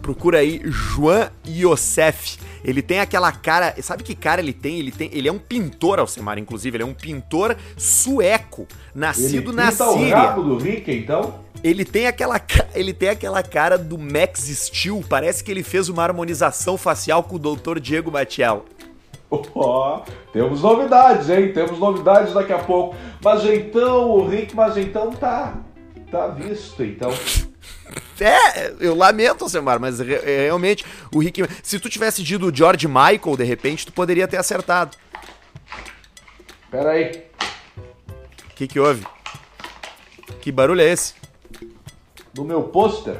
[0.03, 2.37] Procura aí João Yosef.
[2.61, 3.73] Ele tem aquela cara.
[3.81, 4.77] Sabe que cara ele tem?
[4.77, 5.09] Ele tem.
[5.13, 6.75] Ele é um pintor, Alcemar, inclusive.
[6.75, 10.17] Ele é um pintor sueco, Ele nascido na pinta o Síria.
[10.17, 11.35] rabo do Rick, então?
[11.63, 12.41] Ele tem aquela
[12.75, 15.01] ele tem aquela cara do Max Steel.
[15.07, 17.79] Parece que ele fez uma harmonização facial com o Dr.
[17.79, 18.65] Diego Batiel.
[19.55, 20.01] Ó,
[20.33, 21.53] temos novidades, hein?
[21.53, 22.93] Temos novidades daqui a pouco.
[23.23, 25.55] Mas então, o Rick, mas então tá.
[26.11, 27.09] Tá visto, então.
[28.19, 31.41] É, eu lamento, Alcemar, mas re- é, realmente o Rick.
[31.61, 34.95] Se tu tivesse dito o George Michael, de repente, tu poderia ter acertado.
[36.69, 37.25] Pera aí.
[38.51, 39.05] O que que houve?
[40.41, 41.13] Que barulho é esse?
[42.35, 43.15] No meu pôster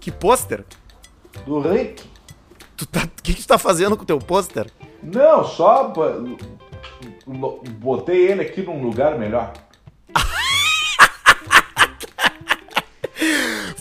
[0.00, 0.64] Que pôster?
[1.46, 2.02] do Rick.
[2.76, 4.70] Tu tá, o que, que tu tá fazendo com o teu pôster?
[5.02, 5.92] Não, só
[7.78, 9.52] botei ele aqui num lugar melhor.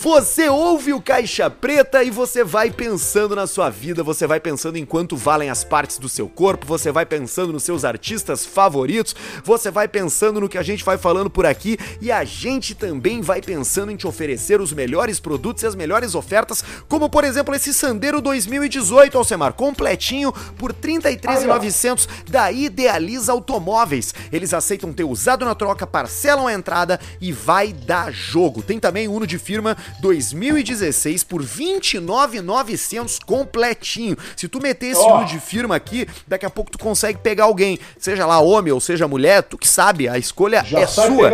[0.04, 4.76] Você ouve o Caixa Preta e você vai pensando na sua vida, você vai pensando
[4.76, 9.16] em quanto valem as partes do seu corpo, você vai pensando nos seus artistas favoritos,
[9.46, 13.22] você vai pensando no que a gente vai falando por aqui e a gente também
[13.22, 17.56] vai pensando em te oferecer os melhores produtos e as melhores ofertas, como por exemplo
[17.56, 24.14] esse Sandero 2018, Alcemar, completinho por R$ 33.900 da Idealiza Automóveis.
[24.34, 28.62] Eles aceitam ter usado na troca, parcelam a entrada e vai dar jogo.
[28.62, 34.18] Tem também Uno de firma 2016 por 29,900 completinho.
[34.36, 35.02] Se tu meter esse.
[35.02, 38.80] Uno de firma aqui, daqui a pouco tu consegue pegar alguém, seja lá homem ou
[38.80, 41.32] seja mulher, tu que sabe, a escolha Já é sai sua.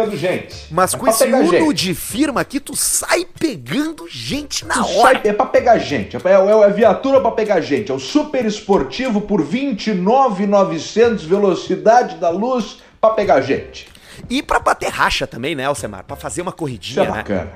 [0.72, 1.74] Mas É com esse Uno gente.
[1.74, 5.20] de firma aqui, tu sai pegando gente na Tu hora.
[5.20, 7.92] sai- é pra pegar gente, é, é, é viatura pra pegar gente.
[7.92, 13.88] É o super esportivo por 29,900 velocidade da luz pra pegar gente.
[14.30, 16.04] E pra bater racha também, né, Alcemar?
[16.04, 17.48] Pra fazer uma Isso corridinha, é né?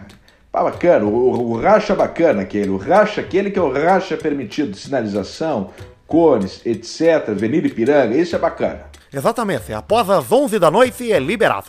[0.53, 1.03] Pá, bacana.
[1.05, 2.69] O, o- racha bacana aquele.
[2.69, 4.77] O racha aquele que é o racha permitido.
[4.77, 5.71] Sinalização,
[6.07, 7.29] cones, etc.
[7.29, 8.15] Avenida Ipiranga.
[8.15, 8.85] Isso é bacana.
[9.11, 9.73] Exatamente.
[9.73, 11.65] Após as 11 da noite é liberado.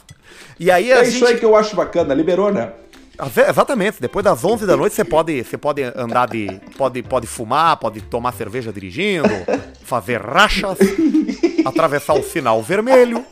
[0.61, 1.15] E aí É gente...
[1.17, 2.13] isso aí que eu acho bacana.
[2.15, 2.73] Liberou, né?
[3.19, 4.01] Ave- Exatamente.
[4.03, 6.61] Depois das 11 da noite você pode, você pode andar de.
[6.77, 9.29] Pode, pode fumar, pode tomar cerveja dirigindo,
[9.83, 10.77] fazer rachas,
[11.65, 13.25] atravessar o sinal vermelho.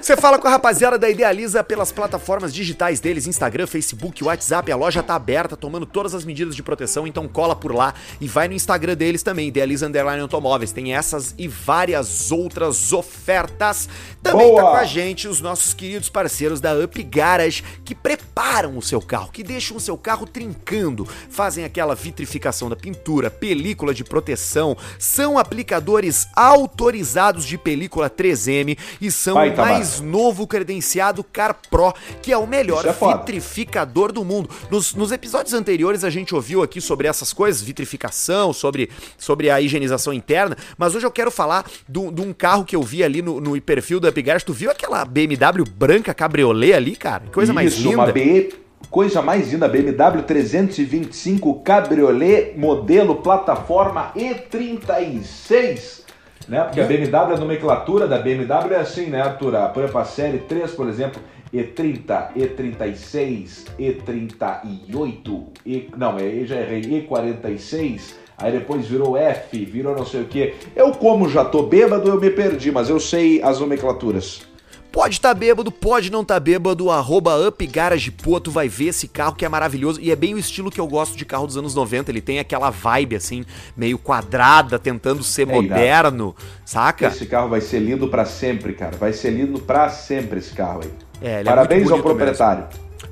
[0.00, 4.76] Você fala com a rapaziada da Idealiza pelas plataformas digitais deles, Instagram, Facebook, WhatsApp, a
[4.76, 8.48] loja tá aberta, tomando todas as medidas de proteção, então cola por lá e vai
[8.48, 10.72] no Instagram deles também, Idealiza Underline Automóveis.
[10.72, 13.88] Tem essas e várias outras ofertas.
[14.22, 14.70] Também tá Boa!
[14.70, 19.30] com a gente os nossos queridos parceiros da Up Garage, que preparam o seu carro,
[19.32, 25.38] que deixam o seu carro trincando, fazem aquela vitrificação da pintura, película de proteção, são
[25.38, 29.87] aplicadores autorizados de película 3M e são Vai, Tamara.
[29.88, 34.48] Mais novo credenciado CarPro, que é o melhor é vitrificador do mundo.
[34.70, 39.60] Nos, nos episódios anteriores a gente ouviu aqui sobre essas coisas, vitrificação, sobre, sobre a
[39.60, 43.22] higienização interna, mas hoje eu quero falar do- de um carro que eu vi ali
[43.22, 44.44] no, no perfil da Upgarage.
[44.44, 47.24] Tu viu aquela BMW branca cabriolé ali, cara?
[47.24, 47.96] Que coisa mais Isso, linda.
[47.96, 48.54] uma BE,
[48.90, 56.02] coisa mais linda, BMW 325 Cabriolet, modelo plataforma E36,
[56.48, 56.64] né?
[56.64, 59.52] Porque a BMW, a nomenclatura da BMW é assim, né, Arthur?
[59.72, 61.20] Por exemplo, a série 3, por exemplo,
[61.52, 70.06] E30, E36, E38, E, não, é, já errei, E46, aí depois virou F, virou não
[70.06, 70.54] sei o que.
[70.74, 74.47] Eu, como já tô bêbado, eu me perdi, mas eu sei as nomenclaturas.
[74.90, 79.06] Pode estar bêbado, pode não estar bêbado, arroba Up Garage Pô, tu vai ver esse
[79.06, 81.56] carro que é maravilhoso e é bem o estilo que eu gosto de carro dos
[81.56, 83.44] anos 90, ele tem aquela vibe assim,
[83.76, 85.62] meio quadrada, tentando ser É irado.
[85.62, 87.06] moderno, saca?
[87.08, 88.96] Esse carro vai ser lindo pra sempre, cara.
[88.96, 90.90] Vai ser lindo pra sempre esse carro aí.
[91.20, 92.64] É, ele é Parabéns muito ao proprietário.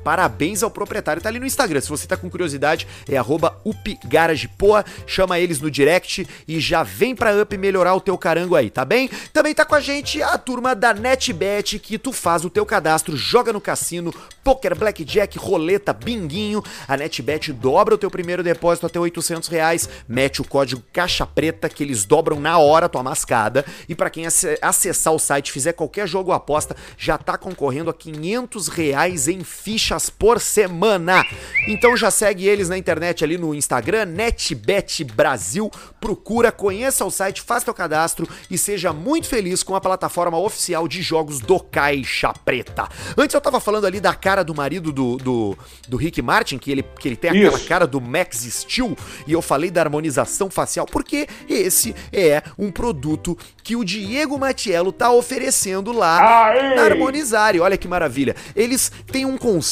[0.03, 1.81] Parabéns ao proprietário, tá ali no Instagram.
[1.81, 3.17] Se você tá com curiosidade, é
[3.65, 8.71] UpGaragePoa, chama eles no direct e já vem pra Up melhorar o teu carango aí,
[8.71, 9.09] tá bem?
[9.33, 13.17] Também tá com a gente a turma da NetBet, que tu faz o teu cadastro,
[13.17, 16.63] joga no cassino, poker, blackjack, roleta, binguinho.
[16.87, 21.69] A NetBet dobra o teu primeiro depósito até 800 reais, mete o código caixa preta
[21.69, 23.65] que eles dobram na hora tua mascada.
[23.89, 27.91] E pra quem ace- acessar o site, fizer qualquer jogo ou aposta, já tá concorrendo
[27.91, 29.43] a 500 reais em
[29.77, 31.23] fichas por semana.
[31.69, 35.71] Então já segue eles na internet ali no Instagram, NetBet Brasil.
[36.01, 40.89] Procura, conheça o site, faça teu cadastro e seja muito feliz com a plataforma oficial
[40.89, 42.89] de jogos do Caixa Preta.
[43.19, 46.71] Antes eu tava falando ali da cara do marido do, do, do Rick Martin, que
[46.71, 47.69] ele, que ele tem aquela Isso.
[47.69, 53.37] cara do Max Steel, e eu falei da harmonização facial, porque esse é um produto
[53.63, 56.77] que o Diego Matiello tá oferecendo lá Aê!
[56.77, 57.59] na Harmonizare.
[57.59, 58.37] Olha que maravilha.
[58.55, 59.66] Eles têm um conceito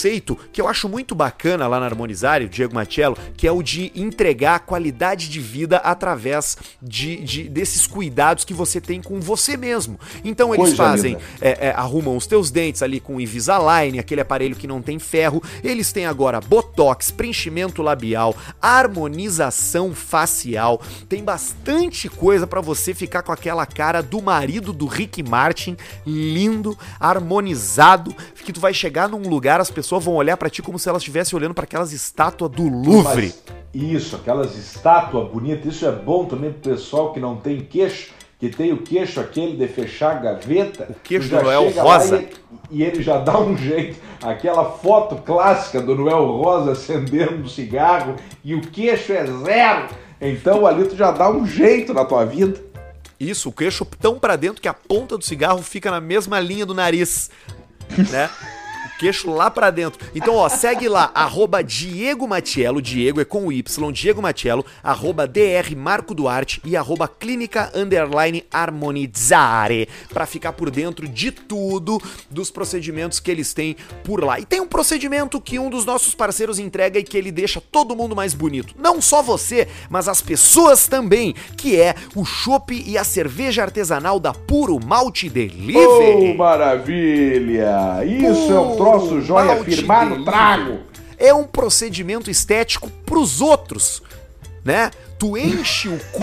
[0.52, 3.92] que eu acho muito bacana lá na Harmonizare, o Diego Matiello, que é o de
[3.94, 9.98] entregar qualidade de vida através de, de- desses cuidados que você tem com você mesmo.
[10.24, 14.20] Então eles Coisa fazem, é, é, arrumam os teus dentes ali com o Invisalign, aquele
[14.20, 15.42] aparelho que não tem ferro.
[15.62, 20.80] Eles têm agora Botox, preenchimento labial, harmonização facial.
[21.09, 25.76] Tem bastante coisa pra você ficar com aquela cara do marido do Rick Martin,
[26.07, 28.14] lindo, harmonizado,
[28.45, 31.03] que tu vai chegar num lugar, as pessoas vão olhar pra ti como se elas
[31.03, 33.35] estivessem olhando pra aquelas estátuas do Louvre.
[33.72, 38.49] Isso, aquelas estátuas bonitas, isso é bom também pro pessoal que não tem queixo, que
[38.49, 40.87] tem o queixo aquele de fechar a gaveta.
[40.91, 42.24] O queixo do Noel Rosa.
[42.70, 43.99] E, e ele já dá um jeito.
[44.22, 49.89] Aquela foto clássica do Noel Rosa acendendo um cigarro e o queixo é zero.
[50.20, 52.61] Então ali tu já dá um jeito na tua vida.
[53.18, 56.66] Isso, o queixo tão pra dentro que a ponta do cigarro fica na mesma linha
[56.66, 57.30] do nariz,
[58.11, 58.30] né?
[58.99, 60.05] Queixo lá pra dentro.
[60.14, 65.26] Então, ó, segue lá, arroba Diego Matiello, Diego é com o Y, Diego Matiello, arroba
[65.26, 72.51] DR Marco Duarte e arroba Clínica Underline Harmonizare, pra ficar por dentro de tudo dos
[72.51, 74.38] procedimentos que eles têm por lá.
[74.38, 77.97] E tem um procedimento que um dos nossos parceiros entrega e que ele deixa todo
[77.97, 78.74] mundo mais bonito.
[78.78, 84.18] Não só você, mas as pessoas também, que é o chopp e a cerveja artesanal
[84.20, 86.34] da Puro Malte Oh, Delivery.
[86.36, 88.05] maravilha!
[88.05, 89.20] Isso é um troço
[89.64, 90.24] firmar no Delivery.
[90.24, 90.80] trago.
[91.16, 94.03] É um procedimento estético pros outros,
[94.64, 94.91] né?
[95.18, 96.20] Tu enche o cu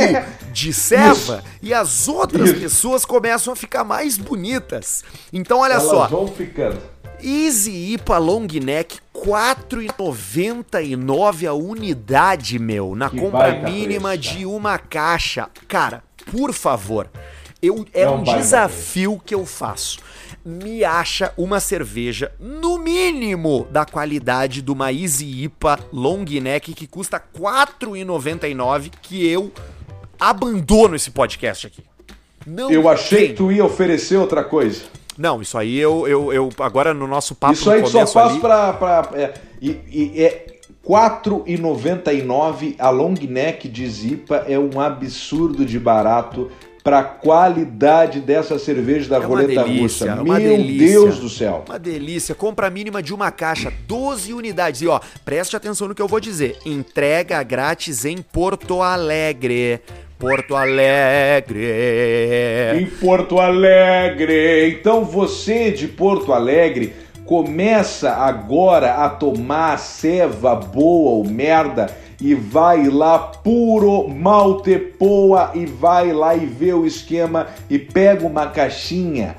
[0.51, 2.59] de ceva e as outras Isso.
[2.59, 5.03] pessoas começam a ficar mais bonitas.
[5.31, 6.79] Então olha Elas só, vão ficando.
[7.23, 14.45] Easy IPA Long Neck, R$ 4,99 a unidade, meu, na Que compra mínima preço, de
[14.45, 15.47] uma caixa.
[15.67, 17.09] Cara, por favor,
[17.61, 19.99] eu, é, É um, um desafio que eu faço.
[20.43, 26.87] Me acha uma cerveja, no mínimo, da qualidade de uma Easy IPA Long Neck, que
[26.87, 29.51] custa R$ 4,99, que eu
[30.19, 31.83] abandono esse podcast aqui.
[32.45, 33.27] Não Eu achei tem.
[33.29, 34.81] que tu ia oferecer outra coisa.
[35.15, 38.39] Não, isso aí eu, eu, eu agora no nosso papo Isso aí só faz ali-
[38.39, 38.73] pra.
[38.73, 40.47] pra é, e, e é
[40.83, 46.49] R$ 4,99 a long neck de Zipa é um absurdo de barato
[46.83, 50.21] pra qualidade dessa cerveja da É roleta delícia, russa.
[50.21, 50.87] é Meu delícia.
[50.87, 51.63] Deus do céu.
[51.67, 52.33] Uma delícia.
[52.35, 54.81] Compra a mínima de uma caixa, 12 unidades.
[54.81, 56.57] E ó, preste atenção no que eu vou dizer.
[56.65, 59.79] Entrega grátis em Porto Alegre.
[60.17, 61.59] Porto Alegre.
[62.79, 64.69] Em Porto Alegre.
[64.69, 66.93] Então você de Porto Alegre
[67.25, 71.87] começa agora a tomar ceva boa ou merda
[72.19, 78.47] e vai lá puro maltepoa e vai lá e vê o esquema e pega uma
[78.47, 79.35] caixinha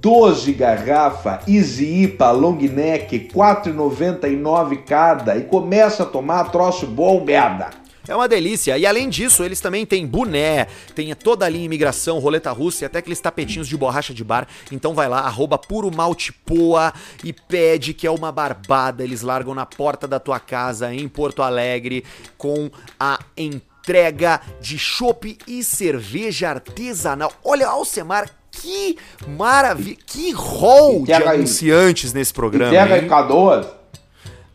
[0.00, 7.85] 12 garrafa Easy IPA Long Neck 4,99 cada e começa a tomar troço bom merda.
[8.08, 8.78] É uma delícia.
[8.78, 12.86] E além disso, eles também têm boné, tem toda a linha imigração, roleta russa e
[12.86, 14.46] até aqueles tapetinhos de borracha de bar.
[14.70, 16.92] Então vai lá, arroba puro malte poa
[17.24, 19.02] e pede que é uma barbada.
[19.02, 22.04] Eles largam na porta da tua casa em Porto Alegre
[22.38, 27.32] com a entrega de chopp e cerveja artesanal.
[27.44, 28.96] Olha, Alcemar, que
[29.26, 32.74] maravilha, que rol de Entrega anunciantes nesse programa.
[32.74, 33.04] Hein?
[33.04, 33.66] em Canoas.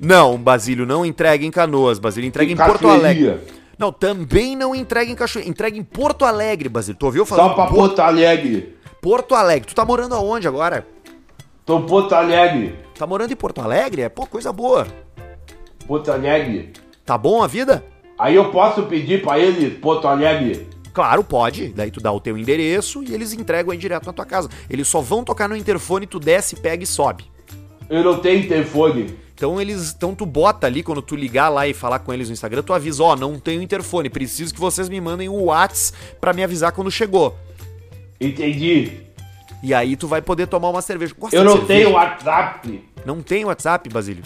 [0.02, 2.88] Não, Basílio, não entrega em Canoas, Basílio, entrega Em em Porto.
[2.90, 3.38] Alegre.
[3.78, 6.98] Não, também não entrega em Cachoeira, entrega em Porto Alegre, Basílio.
[6.98, 7.50] Tu ouviu falar?
[7.50, 8.76] Só pra Porto Alegre.
[9.00, 9.68] Porto Alegre.
[9.68, 10.88] Tu tá morando aonde agora?
[11.66, 12.76] Tô em Porto Alegre.
[12.98, 14.02] Tá morando em Porto Alegre?
[14.02, 14.88] É, pô, coisa boa.
[15.86, 16.74] Porto Alegre.
[17.06, 17.84] Tá bom a vida?
[18.18, 20.68] Aí eu posso pedir pra ele Porto Alegre.
[20.94, 21.70] Claro, pode.
[21.70, 24.50] Daí tu dá o teu endereço e eles entregam aí direto na tua casa.
[24.70, 27.26] Eles só vão tocar no interfone, tu desce, pega e sobe.
[27.90, 29.16] Eu não tenho telefone.
[29.42, 32.34] Então eles, então tu bota ali quando tu ligar lá e falar com eles no
[32.34, 36.32] Instagram, tu avisa, ó, não tenho interfone, preciso que vocês me mandem o Whats pra
[36.32, 37.36] me avisar quando chegou.
[38.20, 39.00] Entendi.
[39.64, 41.16] E aí tu vai poder tomar uma cerveja.
[41.18, 41.74] Gosta Eu não cerveja?
[41.86, 42.86] tenho WhatsApp.
[43.04, 44.24] Não tem WhatsApp, Basílio?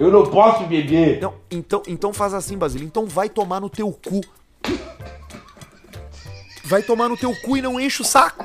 [0.00, 1.20] Eu não posso beber.
[1.20, 2.86] Não, então, então faz assim, Basílio.
[2.86, 4.20] Então vai tomar no teu cu.
[6.64, 8.44] Vai tomar no teu cu e não enche o saco.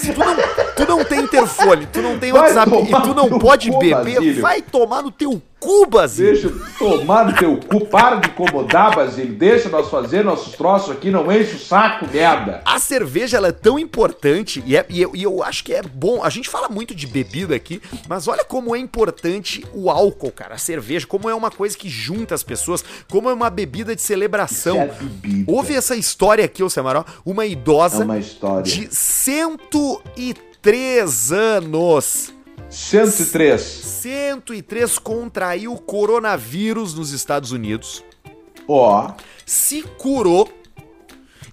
[0.00, 0.36] Se tu não,
[0.76, 4.42] tu não tem interfone, tu não tem Vai WhatsApp e tu não pode beber, Basílio.
[4.42, 6.32] vai tomar no teu cu, Basílio.
[6.32, 6.58] Deixa eu
[6.98, 7.86] tomar no teu cu.
[7.86, 9.34] Para de incomodar, Basílio.
[9.34, 11.10] Deixa nós fazer nossos troços aqui.
[11.10, 12.62] Não enche o saco, merda.
[12.64, 15.82] A cerveja ela é tão importante e, é- e eu, e eu acho que é
[15.82, 16.24] bom.
[16.24, 20.54] A gente fala muito de bebida aqui, mas olha como é importante o álcool, cara.
[20.54, 24.00] A cerveja, como é uma coisa que junta as pessoas, como é uma bebida de
[24.02, 24.76] celebração.
[24.76, 25.52] Isso é bebida.
[25.52, 28.62] Houve essa história aqui, ô Samaró, uma idosa É uma história.
[28.62, 32.32] de 103 anos.
[32.70, 33.60] 103.
[33.60, 38.04] 103 contraiu coronavírus nos Estados Unidos,
[38.68, 39.12] Ó.
[39.44, 40.48] se curou.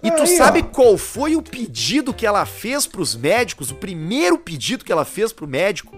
[0.04, 0.64] E tu Aí, sabe ó.
[0.72, 3.72] qual foi o pedido que ela fez pros médicos?
[3.72, 5.96] O primeiro pedido que ela fez pro médico?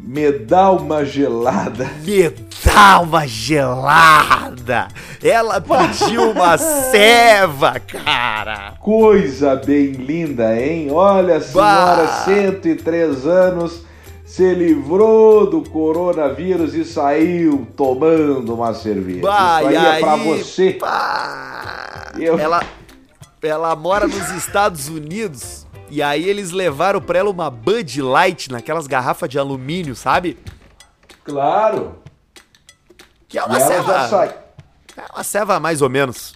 [0.00, 1.84] Me dá uma gelada.
[2.02, 2.28] Me
[2.64, 4.88] dá uma gelada!
[5.22, 6.56] Ela pediu uma
[6.90, 8.72] ceva, cara!
[8.80, 10.88] Coisa bem linda, hein?
[10.90, 12.24] Olha, a senhora, Bah.
[12.24, 13.82] 103 anos,
[14.28, 19.22] se livrou do coronavírus e saiu tomando uma cerveja.
[19.22, 20.72] Bah, Isso aí, e é pra aí, você.
[20.74, 22.62] pá, Eu- Ela,
[23.42, 28.86] ela mora nos Estados Unidos e aí eles levaram pra ela uma Bud Light naquelas
[28.86, 30.36] garrafas de alumínio, sabe?
[31.24, 31.96] Claro.
[33.28, 34.34] Que é uma já ceva.
[34.96, 36.34] É uma ceva mais ou menos.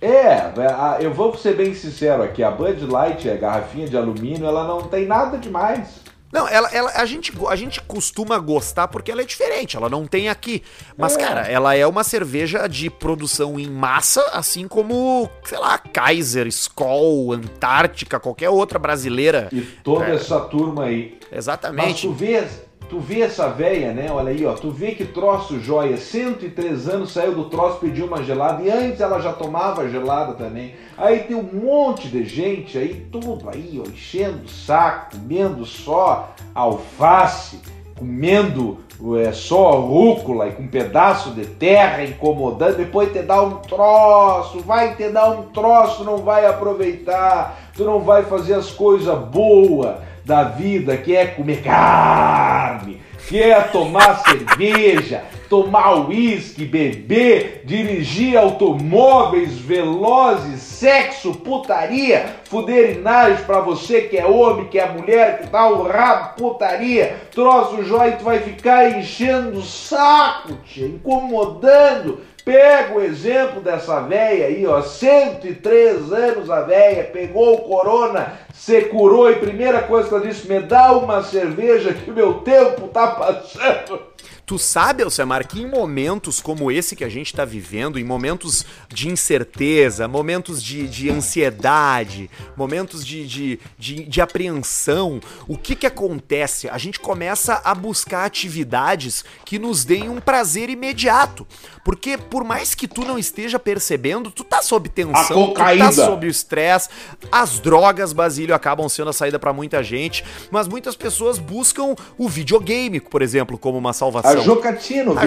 [0.00, 4.46] É, a- eu vou ser bem sincero aqui, a Bud Light, a garrafinha de alumínio,
[4.46, 6.03] ela não tem nada demais.
[6.34, 10.04] Não, ela, ela, a, gente, a gente costuma gostar porque ela é diferente, ela não
[10.04, 10.64] tem aqui.
[10.98, 11.20] Mas, É.
[11.20, 17.32] cara, ela é uma cerveja de produção em massa, assim como, sei lá, Kaiser, Skol,
[17.32, 19.48] Antártica, qualquer outra brasileira.
[19.52, 21.16] E toda essa turma aí.
[21.30, 22.02] Mas Exatamente.
[22.08, 22.44] tu vê,
[22.88, 24.08] tu vê essa véia, né?
[24.10, 24.52] Olha aí, ó.
[24.54, 25.96] Tu vê que troço joia.
[25.96, 28.62] 103 anos saiu do troço, pediu uma gelada.
[28.62, 30.74] E antes ela já tomava gelada também.
[30.96, 36.32] Aí tem um monte de gente aí, tudo aí, ó, enchendo o saco, comendo só
[36.54, 37.60] alface,
[37.98, 38.78] comendo
[39.18, 42.76] é, só rúcula e com um pedaço de terra incomodando.
[42.76, 47.58] Depois te dá um troço, vai te dar um troço, não vai aproveitar.
[47.76, 53.60] Tu não vai fazer as coisas boas da vida, que é comer carne, que é
[53.60, 64.26] tomar cerveja, tomar uísque, beber, dirigir automóveis velozes, sexo, putaria, fuderinagem pra você que é
[64.26, 69.58] homem, que é mulher, que tá o rabo, putaria, troço jóia, tu vai ficar enchendo
[69.58, 72.20] o saco, tia, incomodando.
[72.44, 78.82] Pega o exemplo dessa véia aí, ó, 103 anos a véia, pegou o corona, se
[78.82, 83.06] curou e primeira coisa que ela disse, me dá uma cerveja que meu tempo tá
[83.12, 84.02] passando.
[84.46, 88.66] Tu sabe, Alcemar, que em momentos como esse que a gente tá vivendo, em momentos
[88.88, 95.18] de incerteza, momentos de, de ansiedade, momentos de, de, de, de apreensão,
[95.48, 96.68] o que que acontece?
[96.68, 101.46] A gente começa a buscar atividades que nos deem um prazer imediato.
[101.82, 106.26] Porque por mais que tu não esteja percebendo, tu tá sob tensão, tu tá sob
[106.26, 106.88] o estresse,
[107.32, 112.28] as drogas, Basílio, acabam sendo a saída pra muita gente, mas muitas pessoas buscam o
[112.28, 115.26] videogame, por exemplo, como uma salvação A jocatina, o a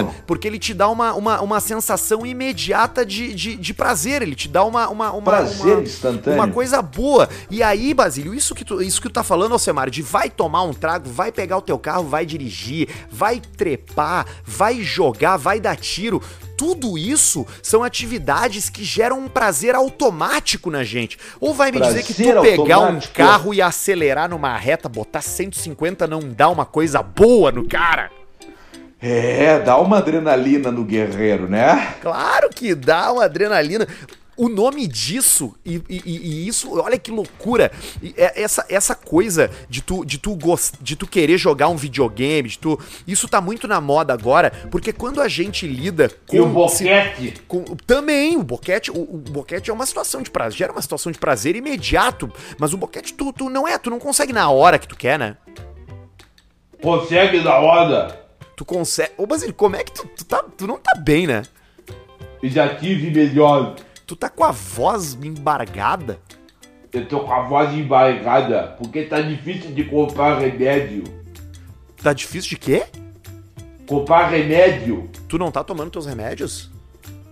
[0.00, 0.14] lindo.
[0.26, 4.48] porque ele te dá uma, uma, uma sensação imediata de, de, de prazer, ele te
[4.48, 6.38] dá uma, uma, uma, Prazer uma, instantâneo.
[6.42, 7.28] uma coisa boa.
[7.50, 10.62] E aí, Basílio, isso que tu, isso que tu tá falando, Alcemar, de vai tomar
[10.62, 15.76] um trago, vai pegar o teu carro, vai dirigir, vai trepar, vai jogar, vai dar
[15.76, 16.22] tiro.
[16.56, 21.18] Tudo isso são atividades que geram um prazer automático na gente.
[21.38, 23.14] Ou vai me dizer que tu Prazer pegar um automático.
[23.14, 28.10] carro e acelerar numa reta, botar 150 não dá uma coisa boa no cara?
[29.08, 31.94] É, dá uma adrenalina no guerreiro, né?
[32.02, 33.86] Claro que dá uma adrenalina.
[34.38, 37.70] O nome disso, e, e- e isso, olha que loucura.
[38.02, 41.76] E é- essa, essa coisa de tu, de, tu gost, de tu querer jogar um
[41.76, 46.36] videogame, de tu, isso tá muito na moda agora, porque quando a gente lida com.
[46.36, 47.34] E o boquete.
[47.48, 51.10] com- também, o boquete, o, o boquete é uma situação de prazer, gera uma situação
[51.10, 54.78] de prazer imediato, mas o boquete tu, tu não é, tu não consegue na hora
[54.78, 55.36] que tu quer, né?
[56.82, 58.25] Consegue da hora.
[58.56, 59.12] Tu consegue.
[59.18, 60.42] Ô, Basílio, como é que tu, tu tá.
[60.56, 61.42] Tu não tá bem, né?
[62.42, 63.76] E já tive melhor.
[64.06, 66.18] Tu tá com a voz embargada.
[66.92, 71.04] Eu tô com a voz embargada, porque tá difícil de comprar remédio.
[72.02, 72.86] Tá difícil de quê?
[73.86, 75.10] Comprar remédio.
[75.28, 76.70] Tu não tá tomando teus remédios?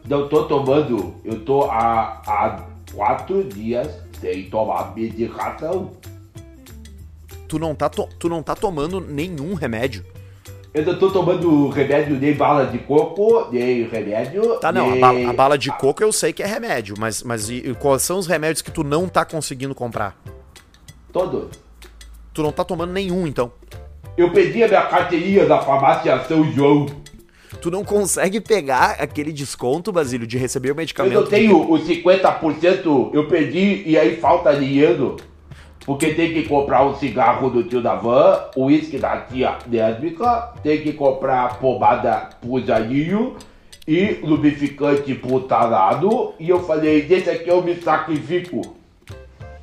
[0.07, 1.15] Não tô tomando.
[1.25, 3.89] Eu tô há, há quatro dias
[4.21, 5.93] sem tomar medicação.
[7.49, 10.05] Tu não tá, tu não tá tomando nenhum remédio.
[10.75, 14.57] Eu tô tomando remédio nem bala de coco, nem remédio.
[14.59, 14.89] Tá, não.
[14.89, 15.01] A nem...
[15.01, 18.03] bala, a bala de coco eu sei que é remédio, mas, mas e, e quais
[18.03, 20.17] são os remédios que tu não tá conseguindo comprar?
[21.13, 21.47] Todos.
[22.33, 23.53] Tu não tá tomando nenhum, então.
[24.17, 26.87] Eu pedi a minha carteirinha da farmácia São João.
[27.61, 31.21] Tu não consegue pegar aquele desconto, Basílio, de receber o Eu medicamento.
[31.21, 35.17] não tenho os 50%, eu pedi e aí falta dinheiro.
[35.87, 40.53] Porque tem que comprar um cigarro do tio da van, o uísque da tia lésbica,
[40.63, 43.37] tem que comprar pomada pro Zaninho
[43.87, 46.33] e lubrificante pro tarado.
[46.41, 48.77] E eu falei, desse aqui eu me sacrifico.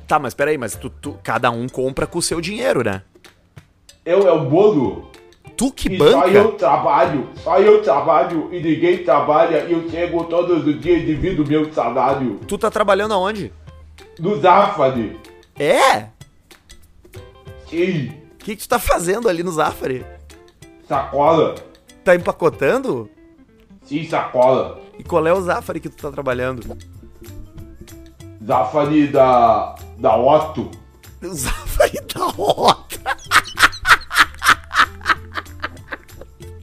[0.06, 3.02] Tá, mas peraí, mas tu, tu- cada um compra com o seu dinheiro, né?
[4.04, 5.10] Eu é o bolo.
[5.56, 6.56] Tu que E só eu banca.
[6.58, 11.44] trabalho, só eu trabalho e ninguém trabalha e eu chego todos os dias e divido
[11.46, 12.38] meu salário.
[12.46, 13.52] Tu tá trabalhando aonde?
[14.18, 15.16] No Zafari.
[15.62, 16.08] É?
[17.70, 20.04] Sim, O que, que tu tá fazendo ali no Zafari?
[20.88, 21.54] sacola.
[22.04, 23.08] Tá empacotando?
[23.84, 24.80] Sim, sacola.
[24.98, 26.76] E qual é o Zafari que tu tá trabalhando?
[28.44, 29.76] Zafari da.
[29.98, 30.68] da Otto.
[31.22, 33.16] O Zafari da outra.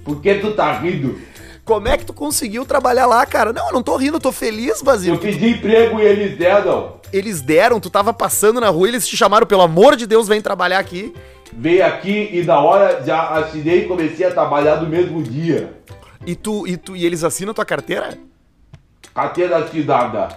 [0.03, 1.19] Por que tu tá rindo?
[1.63, 3.53] Como é que tu conseguiu trabalhar lá, cara?
[3.53, 5.19] Não, eu não tô rindo, eu tô feliz, Eu Basílio.
[5.19, 6.98] pedi emprego e eles deram.
[7.11, 10.41] Eles deram, tu tava passando na rua, eles te chamaram, pelo amor de Deus, vem
[10.41, 11.13] trabalhar aqui.
[11.51, 15.73] Veio aqui e na hora já assinei e comecei a trabalhar no mesmo dia.
[16.25, 18.17] E tu, e tu, e eles assinam tua carteira?
[19.13, 20.27] Carteira assinada.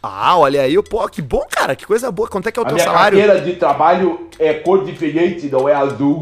[0.00, 2.28] Ah, olha aí, pô, que bom, cara, que coisa boa.
[2.28, 3.18] Quanto é que é o A teu salário?
[3.18, 6.20] carteira de trabalho é cor diferente, não é azul,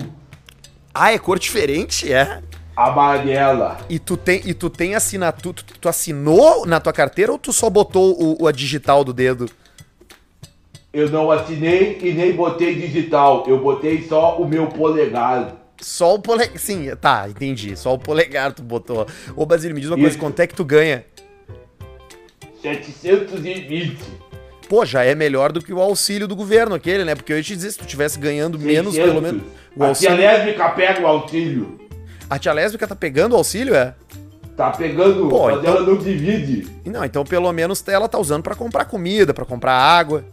[0.94, 2.40] Ah, é cor diferente, é?
[2.74, 3.76] amarela.
[3.90, 7.52] E tu tem, e tu tem assinatura, tu, tu assinou na tua carteira ou tu
[7.52, 9.46] só botou o, o- a digital do dedo?
[10.94, 15.56] Eu não assinei e nem botei digital, eu botei só o meu polegar.
[15.80, 16.56] Só o polegar.
[16.56, 17.76] Sim, tá, entendi.
[17.76, 19.04] Só o polegar tu botou.
[19.34, 20.18] Ô, Basílio, me diz uma coisa, Isso.
[20.18, 21.04] quanto é que tu ganha?
[22.62, 23.98] 720.
[24.68, 27.14] Pô, já é melhor do que o auxílio do governo, aquele, né?
[27.14, 29.10] Porque eu ia te dizer, se tu tivesse ganhando menos, 600.
[29.12, 29.42] pelo menos.
[29.76, 30.16] O A tia auxílio.
[30.16, 31.80] lésbica pega o auxílio.
[32.30, 33.94] A tia lésbica tá pegando o auxílio, é?
[34.56, 36.68] Tá pegando, Pô, mas então- ela não divide.
[36.86, 40.24] Não, então pelo menos ela tá usando pra comprar comida, pra comprar água.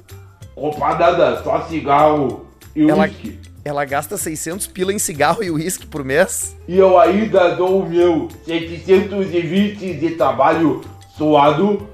[0.56, 2.46] Comprar nada, só cigarro
[2.76, 3.40] e Ela, uísque.
[3.64, 6.56] ela gasta 600 pila em cigarro e uísque por mês.
[6.68, 10.82] E eu ainda dou o meu 720 de trabalho
[11.18, 11.88] suado,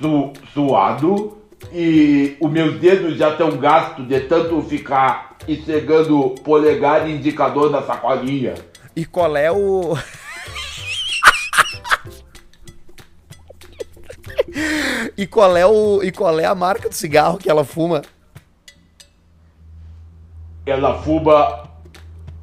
[0.00, 1.38] su, suado,
[1.72, 7.82] e os meus dedos já estão gastos de tanto ficar esfregando polegar e indicador na
[7.82, 8.54] sacolinha.
[8.94, 9.96] E qual é o.
[15.16, 16.02] e qual é o.
[16.02, 18.02] E qual é a marca do cigarro que ela fuma?
[20.66, 21.68] Ela fuma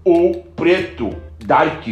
[0.06, 1.10] o preto,
[1.40, 1.88] dark,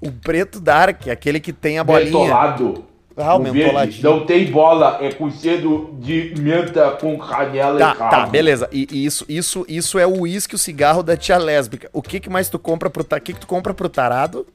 [0.00, 2.04] O preto dark, aquele que tem a bolinha.
[2.10, 2.84] mentolado.
[3.20, 7.96] Ah, o verde não tem bola, é com cheiro de menta com canela Tá, e
[7.96, 8.10] cravo.
[8.12, 8.68] tá, beleza.
[8.70, 11.90] E, e isso, isso, isso é o uísque, o cigarro da tia lésbica.
[11.92, 14.46] O que que mais tu compra pro, que que tu compra pro tarado?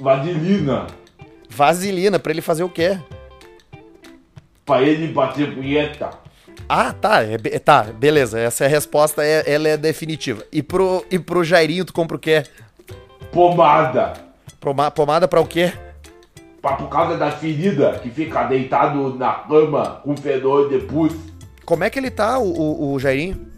[0.00, 0.86] Vaselina,
[1.50, 2.98] Vaselina, pra ele fazer o quê?
[4.70, 6.10] Pra ele bater punheta.
[6.68, 8.38] Ah, tá, é tá, beleza.
[8.38, 10.44] Essa é a resposta, é, ela é definitiva.
[10.52, 12.44] E pro, e pro Jairinho, tu compra o quê?
[13.32, 14.12] Pomada.
[14.60, 15.72] Poma- Pomada pra o quê?
[16.62, 21.12] Pra, por causa da ferida que fica deitado na cama com fedor de pus.
[21.64, 23.48] Como é que ele tá, o, o, o Jairinho?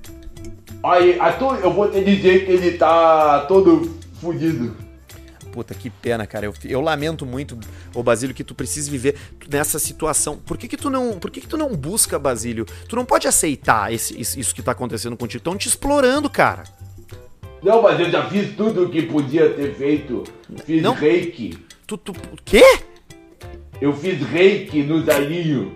[0.83, 1.19] Aí,
[1.63, 4.75] eu vou te dizer que ele tá todo fudido.
[5.53, 6.47] Puta, que pena, cara.
[6.47, 7.59] Eu, eu lamento muito,
[7.95, 9.17] ô Basílio, que tu precisa viver
[9.51, 10.39] nessa situação.
[10.39, 12.65] Por que que tu não, por que que tu não busca, Basílio?
[12.89, 15.39] Tu não pode aceitar esse, isso, isso que tá acontecendo contigo.
[15.39, 16.65] Estão te explorando, cara.
[17.63, 20.25] Não, mas eu já fiz tudo o que podia ter feito.
[20.65, 20.95] Fiz Não.
[20.95, 21.59] reiki.
[21.87, 22.13] Tu, tu,
[22.45, 22.65] quê?
[23.81, 25.73] Eu fiz reiki no Zairinho.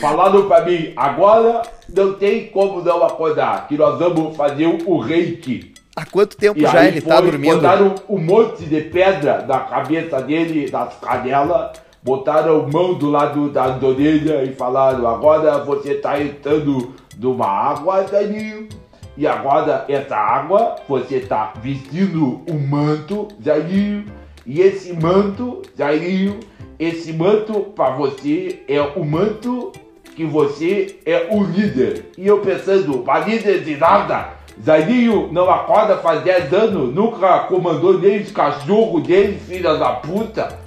[0.00, 5.74] Falaram pra mim, agora não tem como não acordar, que nós vamos fazer o reiki.
[6.00, 7.56] Há quanto tempo E já ele tá foi, dormindo?
[7.56, 11.72] botaram um monte de pedra na cabeça dele, nas canelas,
[12.02, 18.66] botaram mão do lado das orelhas e falaram, agora você tá entrando numa água, Zairinho.
[19.14, 24.06] E agora essa água, você tá vestindo um manto, Zairinho.
[24.46, 26.40] E esse manto, Zairinho,
[26.78, 29.70] esse manto pra você é o manto
[30.16, 32.06] que você é o líder.
[32.16, 34.39] E eu pensando, mas líder de nada.
[34.64, 40.58] Zairinho não acorda faz 10 anos, nunca comandou nem os cachorros dele, filha da puta.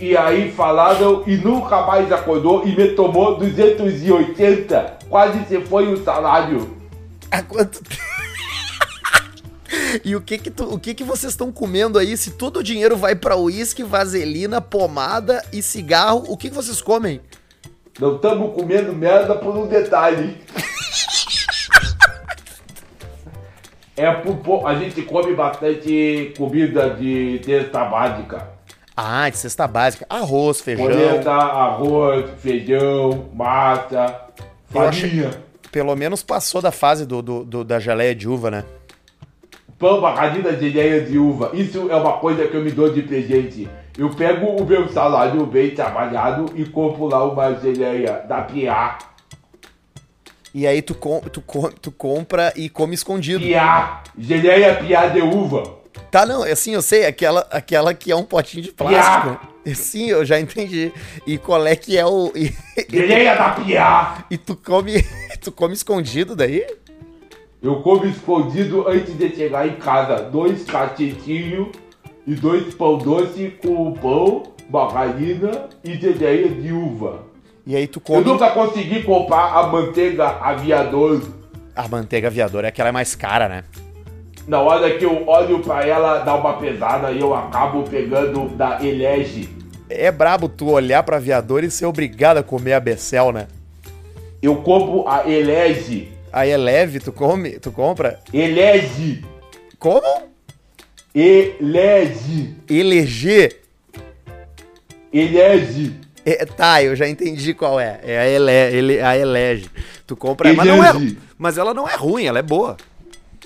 [0.00, 4.98] E aí falaram e nunca mais acordou e me tomou 280.
[5.08, 6.76] Quase se foi o salário.
[7.30, 8.02] Há quanto tempo?
[10.04, 12.16] E o que que, tu, o que que vocês estão comendo aí?
[12.16, 16.80] Se todo o dinheiro vai pra uísque, vaselina, pomada e cigarro, o que que vocês
[16.80, 17.20] comem?
[17.98, 20.36] Não estamos comendo merda por um detalhe.
[23.98, 28.48] É por a gente come bastante comida de cesta básica.
[28.96, 30.06] Ah, de cesta básica.
[30.08, 30.86] Arroz, feijão.
[30.86, 34.22] Polenta, arroz, feijão, massa,
[34.70, 35.30] farinha,
[35.70, 38.64] Pelo menos passou da fase do, do- do- da geleia de uva, né?
[39.78, 41.50] pão, bacadinha de geleia de uva.
[41.54, 43.68] Isso é uma coisa que eu me dou de presente.
[43.96, 48.98] Eu pego o meu salário bem trabalhado e compro lá uma geleia da Pia.
[50.54, 53.40] E aí tu, com, tu, com- tu compra e come escondido.
[53.44, 55.78] Pia, geleia Pia de uva.
[56.10, 59.38] Tá, não, assim, eu sei, aquela, aquela que é um potinho de plástico.
[59.74, 60.90] Sim, eu já entendi.
[61.26, 62.32] E qual é que é o.
[62.34, 62.54] E,
[62.88, 64.24] Geleia da Pia.
[64.30, 64.94] e tu come.
[65.40, 66.66] Tu come escondido daí?
[67.62, 70.16] Eu como escondido antes de chegar em casa.
[70.22, 71.68] Dois cacetinhos
[72.26, 77.22] e dois pão doce com pão, margarina e geleia de uva.
[77.68, 78.24] E aí tu Eu come.
[78.24, 81.20] nunca consegui comprar a manteiga aviador.
[81.76, 83.62] A manteiga aviadora é aquela mais cara, né?
[84.46, 88.82] Na hora que eu olho pra ela, dá uma pesada e eu acabo pegando da
[88.82, 89.50] Elege.
[89.90, 93.46] É brabo tu olhar pra aviador e ser obrigado a comer a Becel, né?
[94.40, 96.10] Eu compro a Elege.
[96.32, 98.18] Aí é leve, tu come, tu compra.
[98.32, 99.22] Elege.
[99.78, 100.22] Como?
[101.14, 102.54] Elege.
[102.70, 103.60] Eleger.
[105.12, 105.92] Elege.
[106.24, 108.00] É, tá, eu já entendi qual é.
[108.02, 109.70] É a, ele, ele, a Elege.
[110.06, 110.92] Tu compra, mas não é,
[111.36, 112.76] mas ela não é ruim, ela é boa.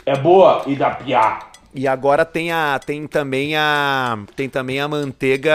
[0.04, 1.38] É boa e dá piá.
[1.74, 5.54] E agora tem a tem também a tem também a manteiga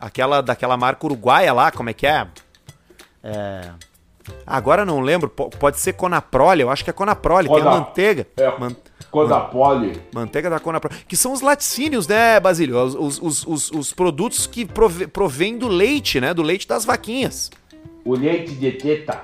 [0.00, 2.26] aquela daquela marca uruguaia lá, como é que é?
[3.22, 3.87] É
[4.46, 8.26] Agora não lembro, po- pode ser Conaprole, eu acho que é Conaprole, a Cona- manteiga.
[8.36, 8.58] É.
[8.58, 8.74] Man-
[9.10, 10.00] Codapole.
[10.12, 12.76] Manteiga da Conaprole, que são os laticínios, né, Basílio?
[12.78, 16.32] Os, os, os, os- os produtos que prove, provêm do leite, né?
[16.34, 17.50] Do leite das vaquinhas.
[18.04, 19.22] O leite de teta.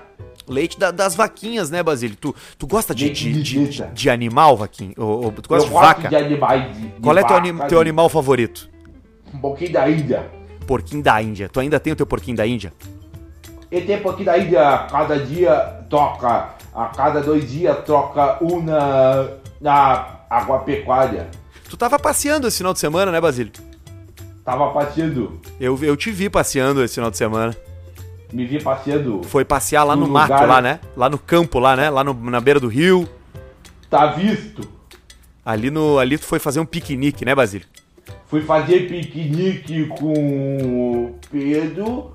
[0.49, 2.17] Leite da- das vaquinhas, né, Basílio?
[2.21, 4.93] Tu, tu gosta de, de, de de, de animal, vaquinho?
[4.99, 6.09] Ou, ou tu gosta eu de vaca?
[6.09, 6.77] de animais.
[7.03, 8.69] Qual é teu, anim- teu animal favorito?
[9.33, 10.31] Um pouquinho da Índia.
[10.67, 11.49] Porquinho da Índia.
[11.49, 12.73] Tu ainda tem o teu porquinho da Índia?
[13.75, 18.63] E tem pouquinho da Índia, a cada dia troca, a cada dois dias troca um
[18.63, 19.27] na,
[20.31, 21.27] agropecuária.
[21.69, 23.53] Tu tava passeando esse final de semana, né, Basílio?
[24.45, 27.53] Tava passeando, Eu, eu te vi passeando esse final de semana.
[28.33, 29.23] me vi passeando.
[29.25, 30.79] Foi passear lá no No mato, lugar- lá, né?
[30.97, 31.91] Lá no campo, lá, né?
[31.91, 33.09] Lá no- na beira do rio.
[33.91, 34.69] Tá visto?
[35.45, 37.67] Ali, no, ali tu foi fazer um piquenique, né, Basílio?
[38.29, 42.14] Fui fazer piquenique com o Pedro,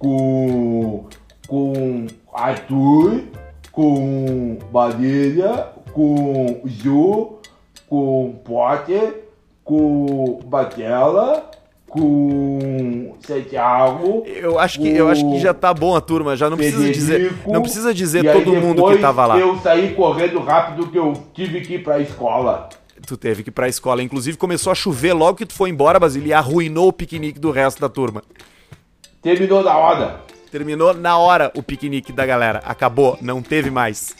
[0.00, 1.04] com,
[1.46, 3.24] com Arthur,
[3.70, 7.38] com Marília, com Ju,
[7.86, 9.24] com Potter,
[9.62, 11.50] com Batella,
[11.86, 14.24] com Santiago.
[14.26, 17.12] Eu acho que, eu acho que já tá bom a turma, já não precisa dizer,
[17.12, 19.38] Federico, não precisa dizer todo mundo que tava lá.
[19.38, 22.70] Eu saí correndo rápido que eu tive que ir pra escola.
[23.06, 24.02] Tu teve que ir pra escola.
[24.02, 27.50] Inclusive começou a chover logo que tu foi embora, Basílio, e arruinou o piquenique do
[27.50, 28.22] resto da turma.
[29.22, 30.20] Terminou da hora.
[30.50, 32.60] Terminou na hora o piquenique da galera.
[32.64, 34.16] Acabou, não teve mais.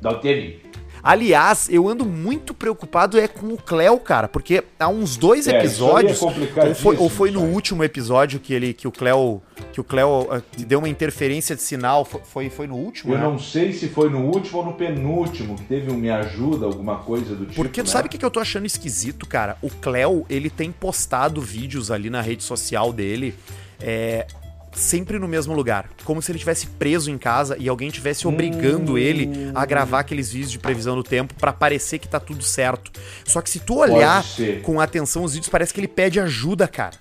[0.00, 0.66] Não teve.
[1.02, 5.56] Aliás, eu ando muito preocupado é com o Cléo, cara, porque há uns dois É,
[5.56, 8.90] episódios, isso é complicadíssimo, ou foi, ou foi no último episódio que ele que o
[8.90, 9.40] Cléo
[9.72, 13.24] que o Cléo ah, deu uma interferência de sinal, foi foi, no último, Eu né?
[13.24, 16.96] não sei se foi no último ou no penúltimo que teve um Me Ajuda, alguma
[16.96, 17.54] coisa do tipo.
[17.54, 17.92] Porque tu né?
[17.92, 19.56] sabe o que que eu tô achando esquisito, cara?
[19.62, 23.32] O Cléo, ele tem postado vídeos ali na rede social dele,
[23.80, 24.26] é,
[24.72, 25.88] sempre no mesmo lugar.
[26.04, 28.98] Como se ele tivesse preso em casa e alguém tivesse obrigando Hum.
[28.98, 32.90] ele a gravar aqueles vídeos de previsão do tempo pra parecer que tá tudo certo.
[33.24, 34.22] Só que se tu olhar
[34.62, 36.94] com atenção os vídeos, parece que ele pede ajuda, cara.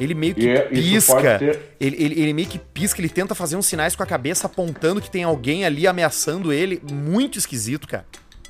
[0.00, 1.60] Ele meio que É, isso pode pisca.
[1.78, 5.02] Ele, ele, ele meio que pisca, ele tenta fazer uns sinais com a cabeça apontando
[5.02, 6.80] que tem alguém ali ameaçando ele.
[6.90, 8.06] Muito esquisito, cara.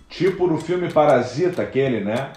[0.08, 2.32] Tipo no filme Parasita, aquele, né?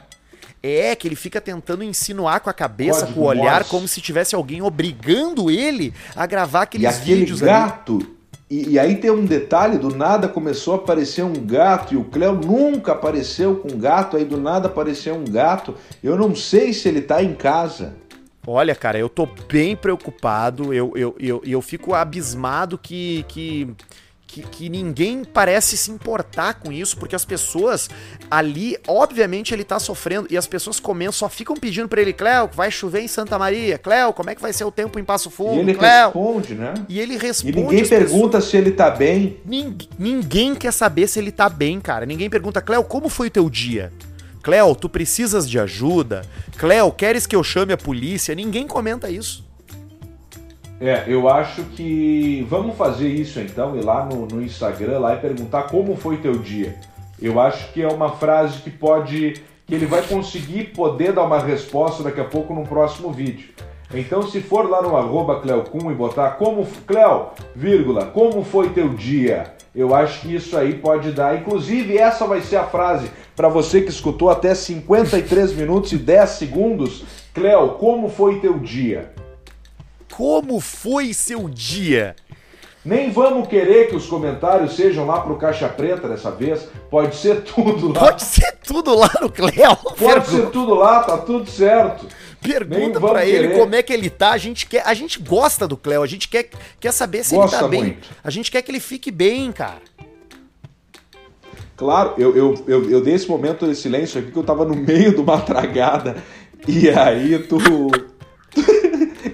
[0.67, 4.33] É, que ele fica tentando insinuar com a cabeça, com o olhar, como se tivesse
[4.33, 7.51] alguém obrigando ele a gravar E aqueles aquele vídeos ali.
[7.51, 8.15] gato.
[8.49, 12.03] E, e aí tem um detalhe, do nada começou a aparecer um gato, e o
[12.03, 15.75] Cléo nunca apareceu com um gato, aí do nada apareceu um gato.
[16.03, 17.95] Eu não sei se ele tá em casa.
[18.47, 23.67] Olha, cara, eu tô bem preocupado, eu, eu, eu, eu fico abismado que, que,
[24.27, 27.89] que, que ninguém parece se importar com isso, porque as pessoas
[28.29, 32.49] ali, obviamente ele tá sofrendo, e as pessoas comendo, só ficam pedindo pra ele, Cléo,
[32.53, 35.29] vai chover em Santa Maria, Cléo, como é que vai ser o tempo em Passo
[35.29, 36.05] E Fundo, ele Cléo?
[36.07, 36.73] responde, né?
[36.89, 38.11] E ele E responde ninguém as pessoas.
[38.11, 39.37] pergunta se ele tá bem.
[39.45, 42.05] Nin- Ninguém quer saber se ele tá bem, cara.
[42.05, 43.93] Ninguém pergunta, Cléo, como foi o teu dia?
[44.41, 46.23] Cléo, tu precisas de ajuda?
[46.57, 48.35] Cléo, queres que eu chame a polícia?
[48.35, 49.43] Ninguém comenta isso.
[50.79, 55.19] É, eu acho que vamos fazer isso então, ir lá no, no Instagram lá e
[55.19, 56.75] perguntar como foi teu dia.
[57.21, 59.41] Eu acho que é uma frase que pode.
[59.65, 63.49] que ele vai conseguir poder dar uma resposta daqui a pouco no próximo vídeo.
[63.93, 66.67] Então, se for lá no arroba Cleocum e botar como.
[66.85, 69.53] Cleo, vírgula, como foi teu dia?
[69.73, 71.39] Eu acho que isso aí pode dar.
[71.39, 76.29] Inclusive, essa vai ser a frase para você que escutou até 53 minutos e 10
[76.31, 77.05] segundos.
[77.33, 79.14] Cleo, como foi teu dia?
[80.15, 82.15] Como foi seu dia?
[82.85, 86.69] Nem vamos querer que os comentários sejam lá pro Caixa Preta dessa vez.
[86.89, 87.99] Pode ser tudo lá.
[87.99, 89.75] Pode ser tudo lá no Cléo.
[89.97, 92.07] Pode ser tudo lá, tá tudo certo.
[92.41, 93.59] Pergunta pra ele querer.
[93.59, 94.31] como é que ele tá.
[94.31, 96.49] A gente quer, a gente gosta do Cléo, a gente quer,
[96.79, 97.81] quer saber se Gosta ele tá bem.
[97.81, 98.07] muito.
[98.23, 99.81] A gente quer que ele fique bem, cara.
[101.75, 104.75] Claro, eu, eu, eu, eu dei esse momento de silêncio aqui que eu tava no
[104.75, 106.23] meio de uma tragada.
[106.65, 107.57] E aí tu.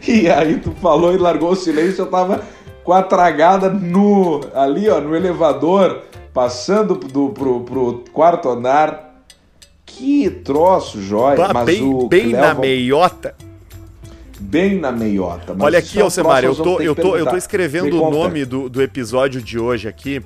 [0.07, 2.43] E aí tu falou e largou o silêncio, eu tava
[2.83, 4.41] com a tragada no.
[4.53, 6.01] ali, ó, no elevador,
[6.33, 9.09] passando do, pro, pro quarto andar.
[9.85, 11.35] Que troço, jóia.
[11.37, 13.35] Bah, Mas bem o bem Cléo na va- meiota.
[14.39, 15.55] Bem na meiota.
[15.59, 18.81] Olha aqui, é Alcemar, eu tô, eu tô, eu tô escrevendo o nome do, do
[18.81, 20.19] episódio de hoje aqui.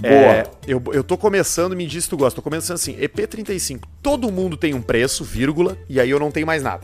[0.00, 0.12] Boa.
[0.12, 4.30] É, eu, eu tô começando, me diz se tu gosta, tô começando assim, EP35, todo
[4.30, 6.82] mundo tem um preço, vírgula, e aí eu não tenho mais nada.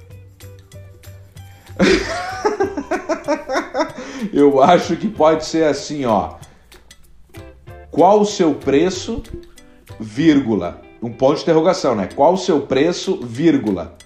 [4.32, 6.34] Eu acho que pode ser assim, ó.
[7.90, 9.22] Qual o seu preço,
[9.98, 10.80] vírgula.
[11.02, 12.08] Um ponto de interrogação, né?
[12.14, 13.96] Qual o seu preço, vírgula.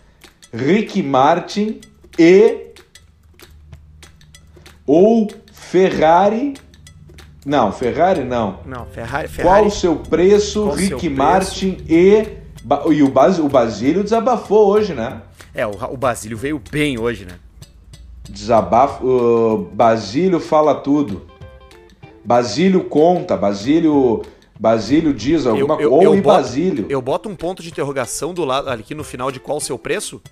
[0.52, 1.80] Rick Martin
[2.18, 2.72] e
[4.86, 6.54] ou Ferrari.
[7.44, 8.60] Não, Ferrari não.
[8.66, 9.28] Não, Ferrari.
[9.28, 12.40] Qual Ferrari o seu preço, Qual Rick seu Martin e.
[12.62, 15.22] Ba- E o, Bas, o Basílio desabafou hoje, né?
[15.54, 17.34] É, o, o Basílio veio bem hoje, né?
[18.28, 19.06] Desabafo.
[19.06, 21.22] o Basílio fala tudo.
[22.24, 24.22] Basílio conta, Basílio.
[24.58, 25.90] Basílio diz alguma coisa.
[25.90, 26.86] Ou e boto, Basílio.
[26.88, 29.60] eu boto um ponto de interrogação do lado ali aqui no final de qual o
[29.60, 30.22] seu preço?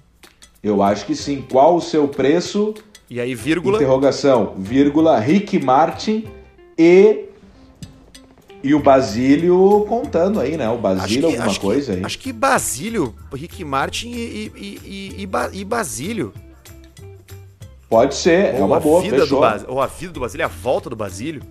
[0.62, 1.44] Eu acho que sim.
[1.50, 2.74] Qual o seu preço?
[3.08, 3.76] E aí, vírgula.
[3.76, 6.26] Interrogação, vírgula, Rick Martin
[6.78, 7.24] e.
[8.62, 10.68] E o Basílio contando aí, né?
[10.68, 12.04] O Basílio, alguma acho coisa que, aí.
[12.04, 16.32] Acho que Basílio, Rick Martin e, e, e, e, e Basílio.
[17.90, 19.38] Pode ser, é Ou uma a boa, vida fechou.
[19.38, 21.42] do Bas- Ou a vida do Basílio, a volta do Basílio.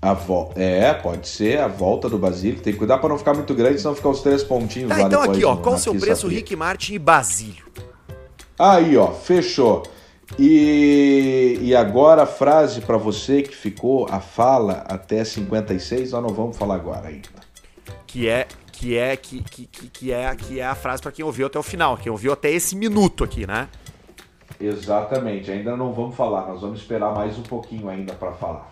[0.00, 0.52] A vo...
[0.56, 2.60] É, pode ser a volta do Basílio.
[2.60, 5.02] Tem que cuidar pra não ficar muito grande, senão ficar os três pontinhos Tá, lá
[5.02, 5.54] então aqui, ó.
[5.54, 6.38] no- Qual o seu preço, fria.
[6.38, 7.64] Rick Martin e Basílio?
[8.58, 9.82] Aí, ó, fechou.
[10.38, 16.30] E, e agora a frase pra você que ficou a fala até 56, nós não
[16.30, 17.28] vamos falar agora ainda.
[18.06, 18.46] Que é.
[18.72, 21.62] Que é, que, que, que, é, que é a frase pra quem ouviu até o
[21.64, 23.68] final, quem ouviu até esse minuto aqui, né?
[24.60, 28.68] Exatamente, ainda não vamos falar, nós vamos esperar mais um pouquinho ainda pra falar.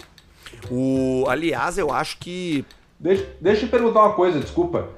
[0.71, 2.65] O, aliás, eu acho que
[2.99, 4.89] Deixa, deixa eu perguntar uma coisa, desculpa.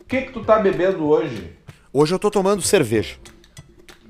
[0.00, 1.52] O que que tu tá bebendo hoje?
[1.92, 3.16] hoje eu tô tomando cerveja.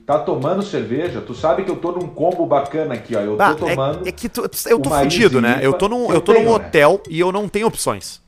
[0.07, 1.21] Tá tomando cerveja?
[1.21, 3.21] Tu sabe que eu tô num combo bacana aqui, ó.
[3.21, 4.07] Eu Ah, tô tomando.
[4.07, 5.59] é, é que tu- eu tô fudido, né?
[5.61, 6.67] Eu tô num, Eu eu tô num tenho, né?
[6.67, 8.23] hotel e eu não tenho opções.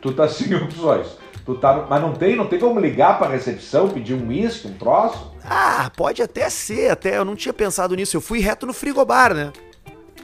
[0.00, 1.06] Tu tá sem opções.
[1.44, 4.72] Tu tá, mas não tem, não tem como ligar pra recepção, pedir um uísque, um
[4.74, 5.30] troço?
[5.48, 8.16] Ah, pode até ser, até eu não tinha pensado nisso.
[8.16, 9.52] Eu fui reto no frigobar, né?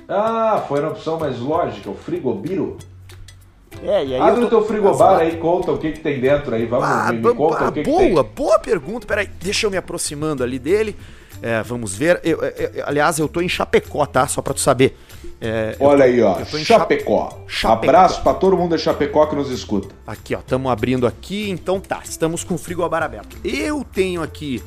[0.08, 2.76] Ah, foi na opção mais lógica, o frigobiro.
[3.82, 6.86] É, e Abre o teu frigobar aí, conta o que que tem dentro aí, vamos,
[6.86, 8.34] Ah, me, conta ah, o que que boa, tem.
[8.34, 9.06] boa pergunta.
[9.06, 10.96] Peraí, deixa eu me aproximando ali dele.
[11.40, 12.20] É, vamos ver.
[12.22, 14.28] Eu- eu- eu- aliás, eu tô em Chapecó, tá?
[14.28, 14.96] Só pra tu saber.
[15.40, 17.42] É, Olha aí, ó, Chapecó.
[17.48, 17.72] Chapecó.
[17.88, 19.92] Abraço pra todo mundo da Chapecó que nos escuta.
[20.06, 23.36] Aqui, ó, estamos abrindo aqui, então tá, estamos com o frigobar aberto.
[23.42, 24.62] Eu tenho aqui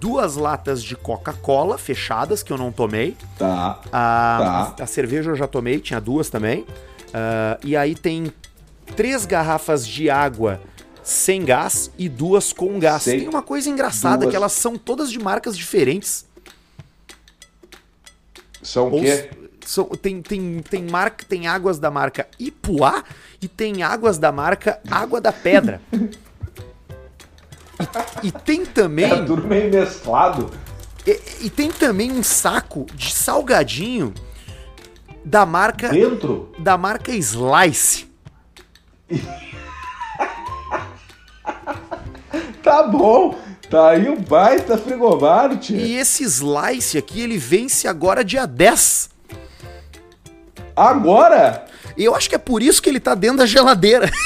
[0.00, 3.16] duas latas de Coca-Cola fechadas que eu não tomei.
[3.38, 3.80] Tá.
[3.92, 4.84] A, Tá.
[4.84, 6.66] a cerveja eu já tomei, tinha duas também.
[7.14, 8.32] Ah, e aí tem
[8.94, 10.60] três garrafas de água
[11.02, 13.04] sem gás e duas com gás.
[13.04, 14.30] Tem uma coisa engraçada duas.
[14.30, 16.26] que elas são todas de marcas diferentes.
[18.62, 19.30] São o quê?
[19.64, 23.02] são- tem, tem, tem, marca, tem águas da marca Ipuá
[23.40, 25.80] e tem águas da marca Água da Pedra.
[28.22, 29.10] E, e tem também.
[29.10, 30.50] É tudo meio mesclado.
[31.06, 34.12] E, e tem também um saco de salgadinho
[35.24, 36.52] da marca Dentro?
[36.58, 38.06] da marca Slice.
[42.62, 43.38] Tá bom.
[43.70, 45.76] Tá aí um baita frigobar, tio.
[45.76, 49.08] E esse Slice aqui, ele vence agora dia 10.
[50.74, 51.64] Agora?
[51.96, 54.10] Eu acho que é por isso que ele tá dentro da geladeira.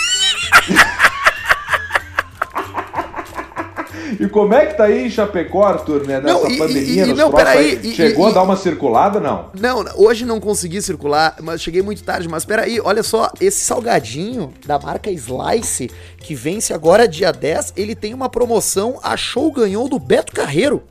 [4.18, 6.20] E como é que tá aí em Chapecó, Arthur, né?
[6.20, 7.94] Nessa Não, e- pandemia, e- e- não, peraí, aí?
[7.94, 9.46] Chegou a dar uma circulada, não?
[9.58, 12.28] Não, hoje não consegui circular, mas cheguei muito tarde.
[12.28, 17.94] Mas peraí, olha só, esse salgadinho da marca Slice, que vence agora dia 10, ele
[17.94, 20.82] tem uma promoção, achou ganhou do Beto Carreiro.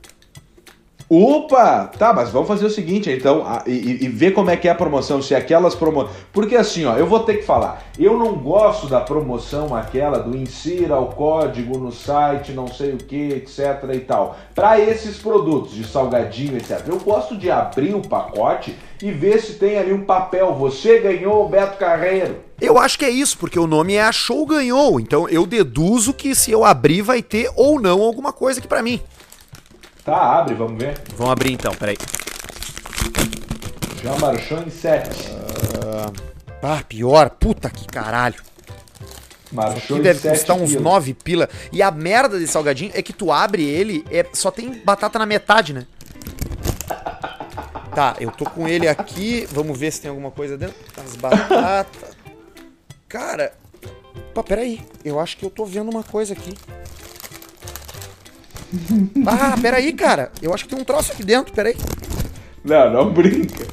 [1.12, 1.90] Opa!
[1.98, 4.70] Tá, mas vamos fazer o seguinte, então, a- e, e- ver como é que é
[4.70, 6.14] a promoção, se aquelas promoções.
[6.32, 7.82] Porque assim, ó, eu vou ter que falar.
[7.98, 12.96] Eu não gosto da promoção aquela do insira o código no site, não sei o
[12.96, 14.36] que, etc e tal.
[14.54, 16.80] Para esses produtos de salgadinho, etc.
[16.86, 20.54] Eu gosto de abrir o pacote e ver se tem ali um papel.
[20.54, 22.36] Você ganhou o Beto Carreiro.
[22.60, 25.00] Eu acho que é isso, porque o nome é Achou Ganhou.
[25.00, 28.80] Então eu deduzo que se eu abrir vai ter ou não alguma coisa aqui pra
[28.80, 29.00] mim.
[30.04, 31.00] Tá, abre, vamos ver.
[31.16, 31.96] Vamos abrir então, peraí.
[34.02, 35.10] Já marchou em 7.
[36.62, 38.42] Ah, pior, puta que caralho.
[39.52, 40.82] Marchou Que deve custar uns quilos.
[40.84, 41.48] 9 pila.
[41.72, 45.26] E a merda desse salgadinho é que tu abre ele, é, só tem batata na
[45.26, 45.86] metade, né?
[47.94, 49.46] Tá, eu tô com ele aqui.
[49.50, 50.76] Vamos ver se tem alguma coisa dentro.
[51.04, 52.16] As batatas.
[53.08, 53.52] Cara.
[54.32, 54.80] Pá, peraí.
[55.04, 56.56] Eu acho que eu tô vendo uma coisa aqui.
[59.26, 60.30] Ah, peraí, cara.
[60.40, 61.76] Eu acho que tem um troço aqui dentro, peraí.
[62.64, 63.66] Não, não brinca.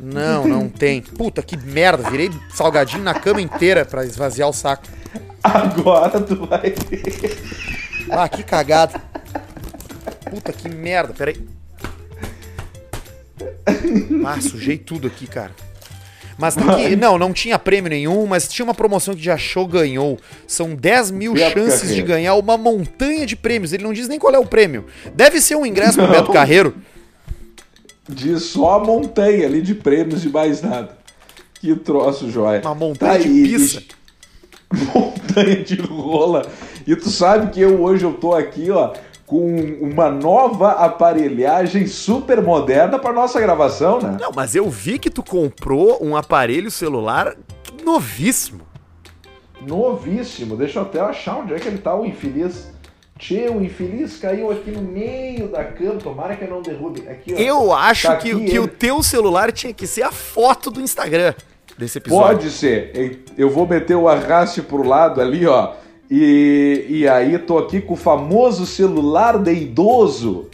[0.00, 1.02] Não, não tem.
[1.02, 2.10] Puta que merda.
[2.10, 4.84] Virei salgadinho na cama inteira pra esvaziar o saco.
[5.42, 7.38] Agora tu vai ver.
[8.10, 9.00] Ah, que cagada.
[10.30, 11.46] Puta que merda, peraí.
[14.24, 15.52] Ah, sujei tudo aqui, cara.
[16.38, 20.18] Mas que, não, não tinha prêmio nenhum, mas tinha uma promoção que já achou ganhou.
[20.46, 22.06] São 10 mil Beto chances de Carreiro.
[22.08, 23.72] ganhar uma montanha de prêmios.
[23.72, 24.86] Ele não diz nem qual é o prêmio.
[25.14, 26.74] Deve ser um ingresso pro Beto Carreiro.
[28.08, 30.96] Diz só a montanha ali de prêmios e mais nada.
[31.54, 32.60] Que troço, joia.
[32.60, 33.82] Uma montanha Tá de aí, pizza.
[34.94, 36.46] Montanha de rola.
[36.86, 38.92] E tu sabe que eu hoje eu tô aqui, ó,
[39.32, 44.18] com uma nova aparelhagem super moderna para nossa gravação, né?
[44.20, 47.34] Não, mas eu vi que tu comprou um aparelho celular
[47.82, 48.60] novíssimo.
[49.66, 50.54] Novíssimo.
[50.54, 52.70] Deixa eu até achar onde é que ele tá, o infeliz.
[53.18, 55.94] Tchê, o infeliz caiu aqui no meio da cama.
[55.94, 57.08] Tomara que eu não derrube.
[57.08, 57.38] Aqui, ó.
[57.38, 61.32] Eu acho Tá que, que o teu celular tinha que ser a foto do Instagram
[61.78, 62.36] desse episódio.
[62.36, 63.24] Pode ser.
[63.38, 65.72] Eu vou meter o arraste pro lado ali, ó.
[66.14, 70.50] E, e aí tô aqui com o famoso celular de idoso.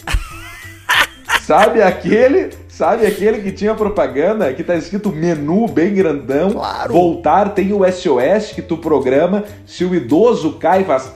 [1.43, 2.51] sabe aquele?
[2.69, 6.53] Sabe aquele que tinha propaganda que tá escrito menu bem grandão?
[6.53, 6.93] Claro.
[6.93, 9.43] Voltar tem o SOS que tu programa.
[9.67, 11.13] Se o idoso cai, faz.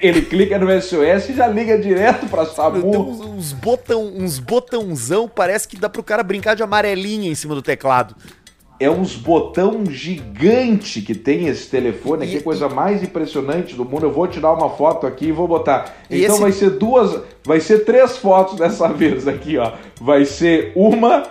[0.00, 3.10] Ele clica no SOS e já liga direto pra Tem SAMU.
[3.10, 7.54] uns, uns, botão, uns botãozão, parece que dá pro cara brincar de amarelinha em cima
[7.54, 8.14] do teclado.
[8.80, 14.06] É uns botão gigante que tem esse telefone aqui, E- coisa mais impressionante do mundo.
[14.06, 15.94] Eu vou tirar uma foto aqui e vou botar.
[16.08, 19.72] E então esse- vai ser duas, vai ser três fotos dessa vez aqui, ó.
[20.00, 21.24] Vai ser uma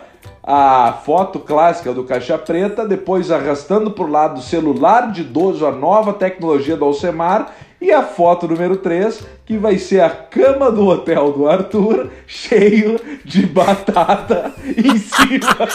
[0.44, 5.72] a foto clássica do caixa preta, depois arrastando pro lado o celular de idoso, a
[5.72, 10.86] nova tecnologia do Alcemar, e a foto número 3, que vai ser a cama do
[10.88, 15.68] hotel do Arthur, cheio de batata em cima.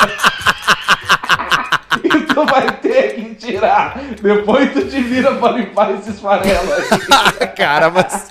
[2.05, 3.99] E tu vai ter que tirar.
[4.23, 7.47] Depois tu te vira pra limpar esses farelos aí.
[7.57, 8.29] cara, mas,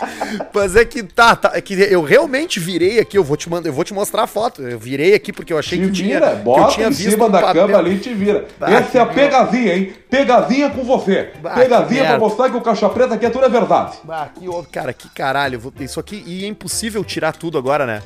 [0.53, 3.69] mas é que tá, tá, é que eu realmente virei aqui, eu vou te mandar,
[3.69, 4.61] eu vou te mostrar a foto.
[4.61, 6.91] Eu virei aqui porque eu achei Te que tinha, vira, que eu bota tinha em
[6.91, 7.65] visto cima da papel.
[7.67, 8.45] cama ali e te vira.
[8.59, 9.93] Bah, Essa é a que pegadinha, hein?
[10.09, 11.31] Pegadinha com você.
[11.41, 13.97] Bah, pegadinha que pra mostrar que o caixa preta aqui é tudo é verdade.
[14.07, 18.03] Ah, que, cara, que caralho, isso aqui e é impossível tirar tudo agora, né?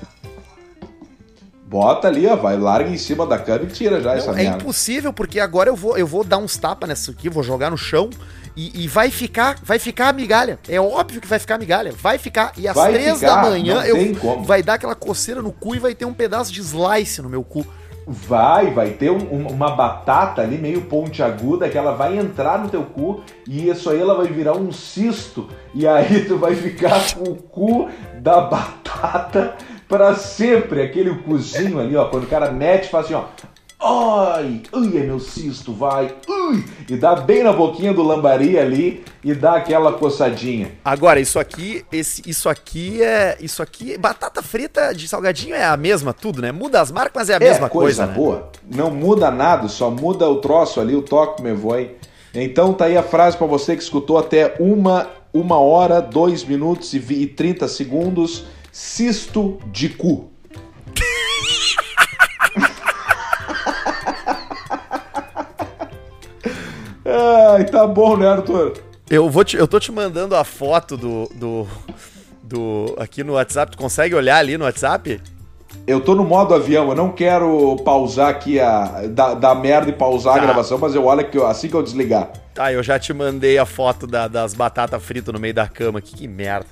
[1.70, 4.44] Bota ali, ó, vai, larga em cima da cama e tira já essa Não, é
[4.44, 4.58] merda.
[4.64, 7.78] impossível porque agora eu vou, eu vou dar uns tapas nessa aqui, vou jogar no
[7.78, 8.10] chão
[8.56, 10.58] e, e vai ficar, vai ficar a migalha.
[10.70, 12.54] É óbvio que vai ficar a migalha, vai ficar.
[12.58, 13.98] E às Vai três ficar, da manhã eu
[14.44, 17.44] vai dar aquela coceira no cu e vai ter um pedaço de slice no meu
[17.44, 17.66] cu.
[18.10, 22.84] Vai, vai ter um- uma batata ali meio pontiaguda que ela vai entrar no teu
[22.84, 27.32] cu e isso aí ela vai virar um cisto e aí tu vai ficar com
[27.32, 27.90] o cu
[28.22, 29.56] da batata
[29.88, 33.26] pra sempre, aquele cozinho ali, ó, quando o cara mete, faz assim, ó.
[33.80, 39.04] Ai, ui, é meu cisto, vai, ui, e dá bem na boquinha do lambari ali
[39.24, 40.72] e dá aquela coçadinha.
[40.84, 43.38] Agora, isso aqui, esse, isso aqui é.
[43.40, 43.96] Isso aqui.
[43.96, 46.52] Batata frita de salgadinho é a mesma, tudo, né?
[46.52, 48.14] Muda as marcas, mas é a mesma coisa, né?
[48.14, 48.50] boa.
[48.68, 51.92] Não muda nada, só muda o troço ali, o toque me voe.
[52.34, 56.94] Então tá aí a frase pra você que escutou até uma, uma hora, dois minutos
[56.94, 58.46] e, e 30 segundos.
[58.82, 60.30] Cisto de cu.
[67.06, 68.74] Ai, tá bom, né, Arthur?
[69.10, 71.68] Eu, vou te, eu tô te mandando a foto do, do,
[72.44, 72.96] do.
[73.00, 73.72] Aqui no WhatsApp.
[73.72, 75.22] Tu consegue olhar ali no WhatsApp?
[75.86, 79.04] Eu tô no modo avião, eu não quero pausar aqui a.
[79.10, 80.42] dar, dar merda e pausar Tá.
[80.42, 82.30] a gravação, mas eu olho que eu- assim que eu desligar.
[82.54, 86.00] Tá, eu já te mandei a foto da- das batatas fritas no meio da cama
[86.00, 86.14] aqui.
[86.16, 86.68] Que merda.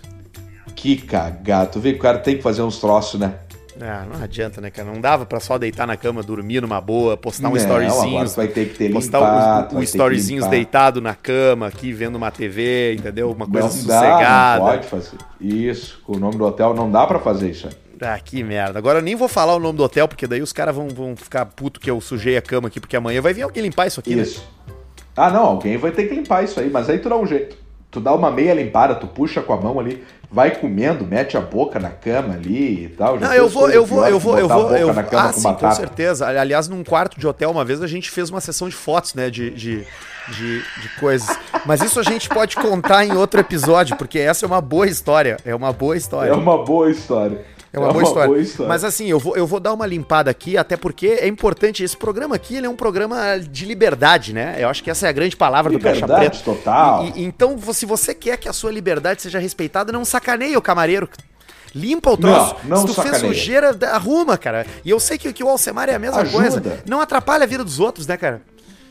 [0.75, 1.71] Que cagado.
[1.73, 3.35] Tu vê que o cara tem que fazer uns troços, né?
[3.81, 4.89] Ah, não adianta, né, cara?
[4.89, 8.27] Não dava pra só deitar na cama, dormir numa boa, postar um Não, storyzinho.
[8.29, 10.49] vai ter que ter postar limpado, um, um limpar.
[10.49, 13.31] deitado na cama, aqui, vendo uma TV, entendeu?
[13.31, 14.59] Uma coisa não sossegada.
[14.59, 15.17] Dá, não pode fazer.
[15.41, 17.67] Isso, com o nome do hotel não dá pra fazer isso.
[17.67, 17.73] aí.
[18.01, 18.79] Ah, que merda.
[18.79, 21.15] Agora eu nem vou falar o nome do hotel, porque daí os caras vão, vão
[21.15, 23.99] ficar puto que eu sujei a cama aqui, porque amanhã vai vir alguém limpar isso
[23.99, 24.21] aqui, né?
[24.23, 24.41] Isso.
[25.17, 27.57] Ah, não, alguém vai ter que limpar isso aí, mas aí tu dá um jeito.
[27.95, 31.39] Tu dá uma meia limpada, tu puxa com a mão ali, vai comendo, mete a
[31.39, 33.17] boca na cama ali e tal.
[33.17, 35.01] Já Não, eu vou, eu vou, eu vou, eu vou, eu vou.
[35.13, 35.75] Ah, com sim, com batata.
[35.75, 36.27] certeza.
[36.27, 39.29] Aliás, num quarto de hotel, uma vez a gente fez uma sessão de fotos, né,
[39.29, 39.87] de, de,
[40.27, 41.39] de, de coisas.
[41.65, 45.37] Mas isso a gente pode contar em outro episódio, porque essa é uma boa história.
[45.45, 46.31] É uma boa história.
[46.31, 47.45] É uma boa história.
[47.75, 48.67] É uma, boa, história.
[48.67, 51.83] Mas assim, eu vou, eu vou dar uma limpada aqui, até porque é importante.
[51.83, 54.55] Esse programa aqui ele é um programa de liberdade, né?
[54.59, 56.43] Eu acho que essa é a grande palavra do Caixa Liberdade Preta.
[56.43, 57.05] total.
[57.05, 60.61] E- e- então, se você quer que a sua liberdade seja respeitada, não sacaneia o
[60.61, 61.09] camareiro.
[61.73, 62.55] Limpa o troço.
[62.63, 63.33] Não, não se tu fez sacaneia.
[63.33, 64.65] sujeira, dá- arruma, cara.
[64.85, 66.37] E eu sei que, que o Alcemar é a mesma Ajuda.
[66.61, 66.83] coisa.
[66.87, 68.41] Não atrapalha a vida dos outros, né, cara?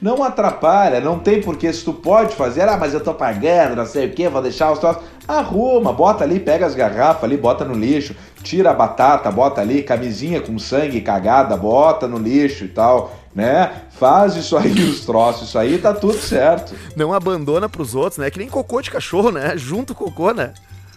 [0.03, 3.86] Não atrapalha, não tem porque se tu pode fazer, ah, mas eu tô pagando, não
[3.86, 5.03] sei o que, vou deixar os troços.
[5.26, 9.82] Arruma, bota ali, pega as garrafas ali, bota no lixo, tira a batata, bota ali,
[9.82, 13.70] camisinha com sangue cagada, bota no lixo e tal, né?
[13.99, 16.74] Faz isso aí, os troços, isso aí tá tudo certo.
[16.95, 18.30] Não abandona pros outros, né?
[18.30, 19.55] Que nem cocô de cachorro, né?
[19.57, 20.53] Junto cocô, né?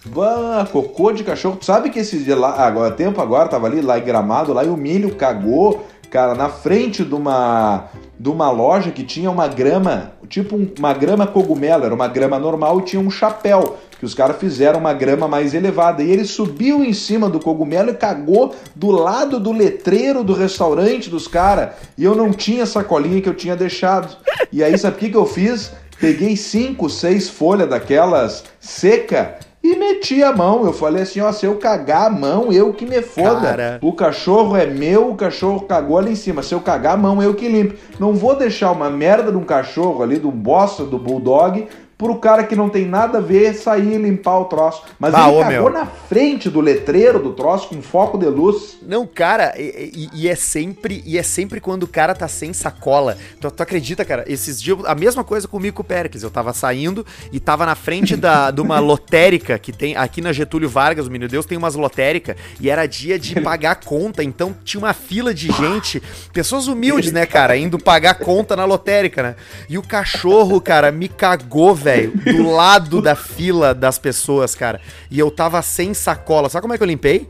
[0.05, 1.57] Bah, cocô de cachorro.
[1.57, 4.63] Tu sabe que esse dia lá, agora, tempo agora, tava ali lá em gramado, lá
[4.63, 7.89] e o milho cagou, cara, na frente de uma
[8.19, 12.39] de uma loja que tinha uma grama, tipo um, uma grama cogumelo, era uma grama
[12.39, 16.01] normal e tinha um chapéu, que os caras fizeram uma grama mais elevada.
[16.01, 21.09] E ele subiu em cima do cogumelo e cagou do lado do letreiro do restaurante
[21.09, 21.75] dos caras.
[21.97, 24.17] E eu não tinha sacolinha que eu tinha deixado.
[24.51, 25.71] E aí, sabe o que, que eu fiz?
[25.99, 30.65] Peguei cinco, seis folhas daquelas seca e meti a mão.
[30.65, 33.41] Eu falei assim: ó, se eu cagar a mão, eu que me foda.
[33.41, 33.79] Cara.
[33.81, 36.43] O cachorro é meu, o cachorro cagou ali em cima.
[36.43, 37.75] Se eu cagar a mão, eu que limpo.
[37.99, 42.15] Não vou deixar uma merda de um cachorro ali, de um bosta do bulldog, pro
[42.19, 44.83] cara que não tem nada a ver sair e limpar o troço.
[44.99, 45.69] Mas Bah, ele cagou meu.
[45.71, 48.77] na frente do letreiro do troço com foco de luz.
[48.83, 52.53] Não, cara, e, e- e é sempre e é sempre quando o cara tá sem
[52.53, 53.17] sacola.
[53.41, 54.23] Tu, tu acredita, cara?
[54.27, 56.21] Esses dias, a mesma coisa comigo com o Pericles.
[56.21, 60.31] Eu tava saindo e tava na frente da, de uma lotérica que tem aqui na
[60.31, 64.55] Getúlio Vargas, o Menino Deus tem umas lotéricas e era dia de pagar conta, então
[64.63, 65.99] tinha uma fila de gente,
[66.31, 69.35] pessoas humildes, né, cara, indo pagar conta na lotérica, né?
[69.67, 74.81] E o cachorro, cara, me cagou, velho, do lado da fila das pessoas, cara.
[75.09, 76.49] E eu tava sem sacola.
[76.49, 77.29] Sabe como é que eu limpei?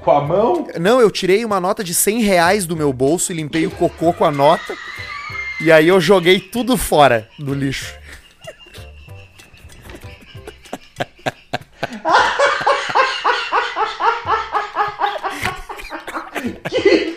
[0.00, 0.68] Com a mão?
[0.80, 4.12] Não, eu tirei uma nota de 100 reais do meu bolso e limpei o cocô
[4.12, 4.76] com a nota.
[5.60, 7.94] E aí eu joguei tudo fora do lixo.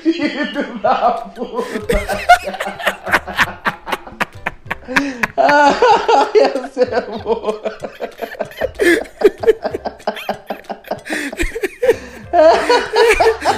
[0.03, 1.97] Filho da puta!
[5.35, 5.75] Ah,
[6.35, 7.61] essa é boa.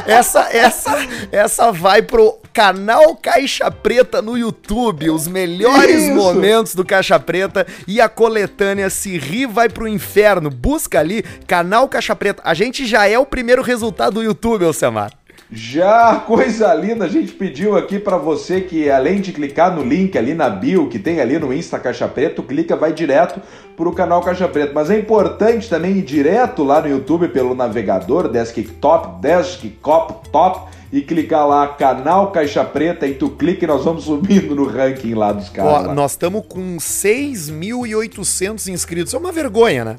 [0.05, 5.09] Essa, essa, essa vai pro canal Caixa Preta no YouTube.
[5.09, 6.15] Os melhores Isso.
[6.15, 10.49] momentos do Caixa Preta e a coletânea Se Ri Vai Pro Inferno.
[10.49, 12.41] Busca ali, canal Caixa Preta.
[12.43, 15.18] A gente já é o primeiro resultado do YouTube, Elcemar.
[15.51, 20.15] Já, coisa linda, a gente pediu aqui pra você que além de clicar no link
[20.15, 23.41] ali na bio que tem ali no Insta Caixa Preto, clica, vai direto
[23.75, 24.73] pro canal Caixa Preto.
[24.75, 31.01] Mas é importante também ir direto lá no YouTube pelo navegador Desktop, Desktop Top e
[31.01, 35.31] clicar lá canal Caixa Preta e tu clica e nós vamos subindo no ranking lá
[35.31, 35.87] dos Ó, caras.
[35.87, 35.93] lá.
[35.95, 39.15] nós estamos com 6.800 inscritos.
[39.15, 39.95] É uma vergonha, né?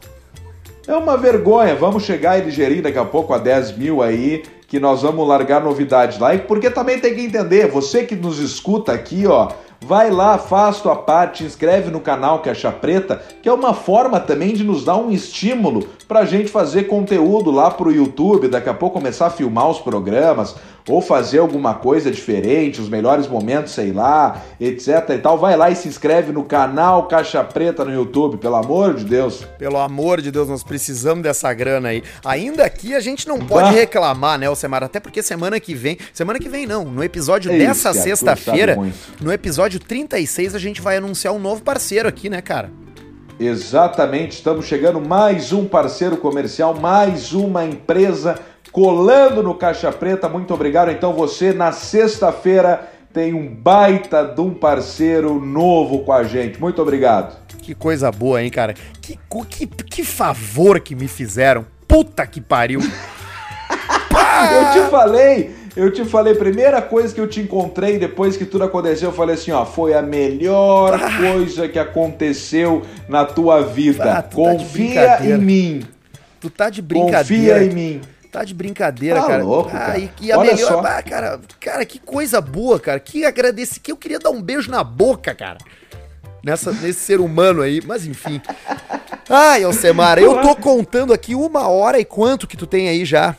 [0.86, 1.74] É uma vergonha.
[1.74, 5.64] Vamos chegar aí ligeirinho daqui a pouco a 10 mil aí, que nós vamos largar
[5.64, 6.32] novidades lá.
[6.32, 9.48] E porque também tem que entender, você que nos escuta aqui, ó,
[9.80, 14.54] vai lá, faz tua parte, inscreve no canal Caixa Preta, que é uma forma também
[14.54, 18.98] de nos dar um estímulo pra gente fazer conteúdo lá pro YouTube, daqui a pouco
[18.98, 20.56] começar a filmar os programas,
[20.88, 25.38] ou fazer alguma coisa diferente, os melhores momentos, sei lá, etc e tal.
[25.38, 29.44] Vai lá e se inscreve no canal Caixa Preta no YouTube, pelo amor de Deus.
[29.56, 32.02] Pelo amor de Deus, nós precisamos dessa grana aí.
[32.24, 33.70] Ainda aqui a gente não pode Bah.
[33.70, 34.82] reclamar, né, Alcemar?
[34.82, 35.96] Até porque semana que vem.
[36.12, 36.86] Semana que vem não.
[36.86, 38.76] No episódio dessa sexta-feira,
[39.20, 42.68] no episódio 36, a gente vai anunciar um novo parceiro aqui, né, cara?
[43.42, 48.38] Exatamente, estamos chegando mais um parceiro comercial, mais uma empresa
[48.70, 50.28] colando no Caixa Preta.
[50.28, 50.90] Muito obrigado.
[50.90, 56.60] Então você na sexta-feira tem um baita de um parceiro novo com a gente.
[56.60, 57.34] Muito obrigado.
[57.62, 58.74] Que coisa boa, hein, cara?
[59.00, 59.18] Que,
[59.48, 61.64] que, que favor que me fizeram.
[61.88, 62.80] Puta que pariu.
[64.52, 68.64] Eu te falei, eu te falei, primeira coisa que eu te encontrei depois que tudo
[68.64, 74.18] aconteceu, eu falei assim, ó, foi a melhor coisa que aconteceu na tua vida.
[74.18, 75.36] Ah, tu tá Confia brincadeira.
[75.36, 75.82] em mim.
[76.40, 77.64] Tu tá de Confia brincadeira.
[77.64, 78.00] em mim.
[78.32, 79.42] Tá de brincadeira, Tá cara.
[79.42, 79.98] louco, Ah, cara.
[79.98, 80.68] e, e a Olha melhor.
[80.68, 80.80] só.
[80.80, 83.00] Ah, cara, cara, que coisa boa, cara.
[83.00, 83.80] Que agradeci.
[83.80, 85.58] Que eu queria dar um beijo na boca, cara.
[86.42, 88.40] Nessa, nesse ser humano aí, mas enfim.
[89.28, 93.36] Ai, Alcemara, eu tô contando aqui uma hora e quanto que tu tem aí já?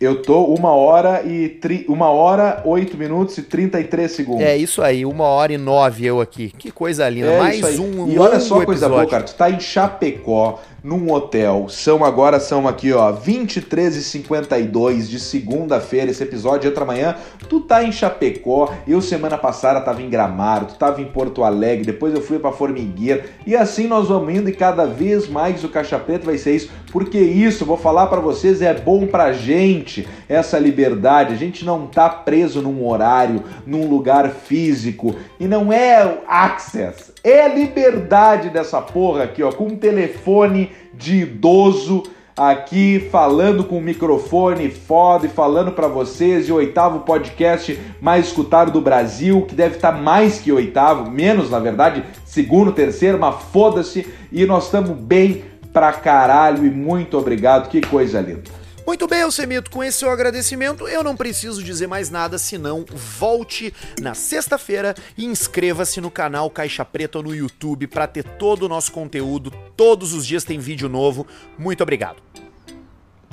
[0.00, 1.84] Eu tô uma hora e tri...
[1.86, 4.42] uma hora, oito minutos e 33 segundos.
[4.42, 6.50] É isso aí, uma hora e nove eu aqui.
[6.56, 7.26] Que coisa linda.
[7.26, 9.10] É Mais um E olha só a coisa boa, episódio.
[9.10, 9.24] cara.
[9.24, 11.66] Tu tá em Chapecó, num hotel.
[11.68, 16.10] São agora, são aqui, ó, 23h52 de segunda-feira.
[16.10, 17.16] Esse episódio entra amanhã.
[17.48, 21.84] Tu tá em Chapecó, eu semana passada tava em Gramado, tu tava em Porto Alegre,
[21.84, 23.24] depois eu fui pra Formigueira.
[23.46, 26.70] E assim nós vamos indo e cada vez mais o Caixa vai ser isso.
[26.90, 31.34] Porque isso, vou falar para vocês, é bom pra gente, essa liberdade.
[31.34, 35.14] A gente não tá preso num horário, num lugar físico.
[35.38, 42.02] E não é access, é liberdade dessa porra aqui, ó, com um telefone de idoso
[42.36, 48.72] aqui falando com o microfone foda e falando para vocês o oitavo podcast mais escutado
[48.72, 53.34] do Brasil, que deve estar tá mais que oitavo, menos na verdade, segundo, terceiro, mas
[53.52, 58.59] foda-se, e nós estamos bem pra caralho e muito obrigado, que coisa linda.
[58.90, 63.72] Muito bem, Alcemito, com esse seu agradecimento, eu não preciso dizer mais nada, senão volte
[64.00, 68.90] na sexta-feira e inscreva-se no canal Caixa Preta no YouTube para ter todo o nosso
[68.90, 69.52] conteúdo.
[69.76, 71.24] Todos os dias tem vídeo novo.
[71.56, 72.16] Muito obrigado.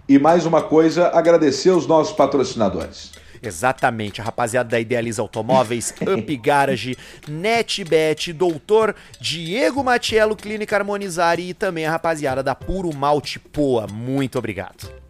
[0.08, 3.14] E mais uma coisa, agradecer os nossos patrocinadores.
[3.42, 6.96] Exatamente, a rapaziada da Idealiza Automóveis, Up Garage,
[7.28, 13.88] NetBet, Doutor Diego Matiello, Clínica Harmonizare e também a rapaziada da Puro Malte Poa.
[13.88, 15.07] Muito obrigado.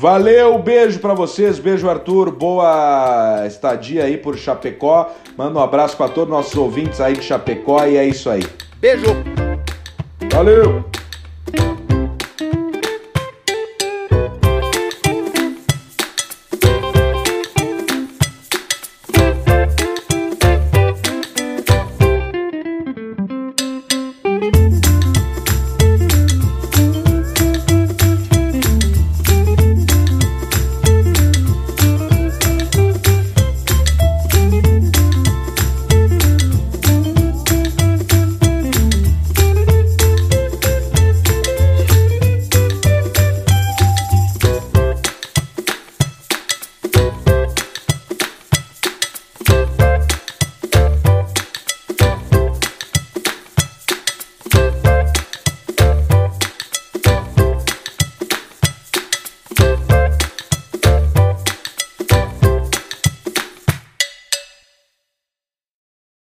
[0.00, 5.10] Valeu, beijo para vocês, beijo Arthur, boa estadia aí por Chapecó.
[5.36, 8.42] Manda um abraço para todos os nossos ouvintes aí de Chapecó e é isso aí.
[8.80, 9.04] Beijo.
[10.32, 10.82] Valeu.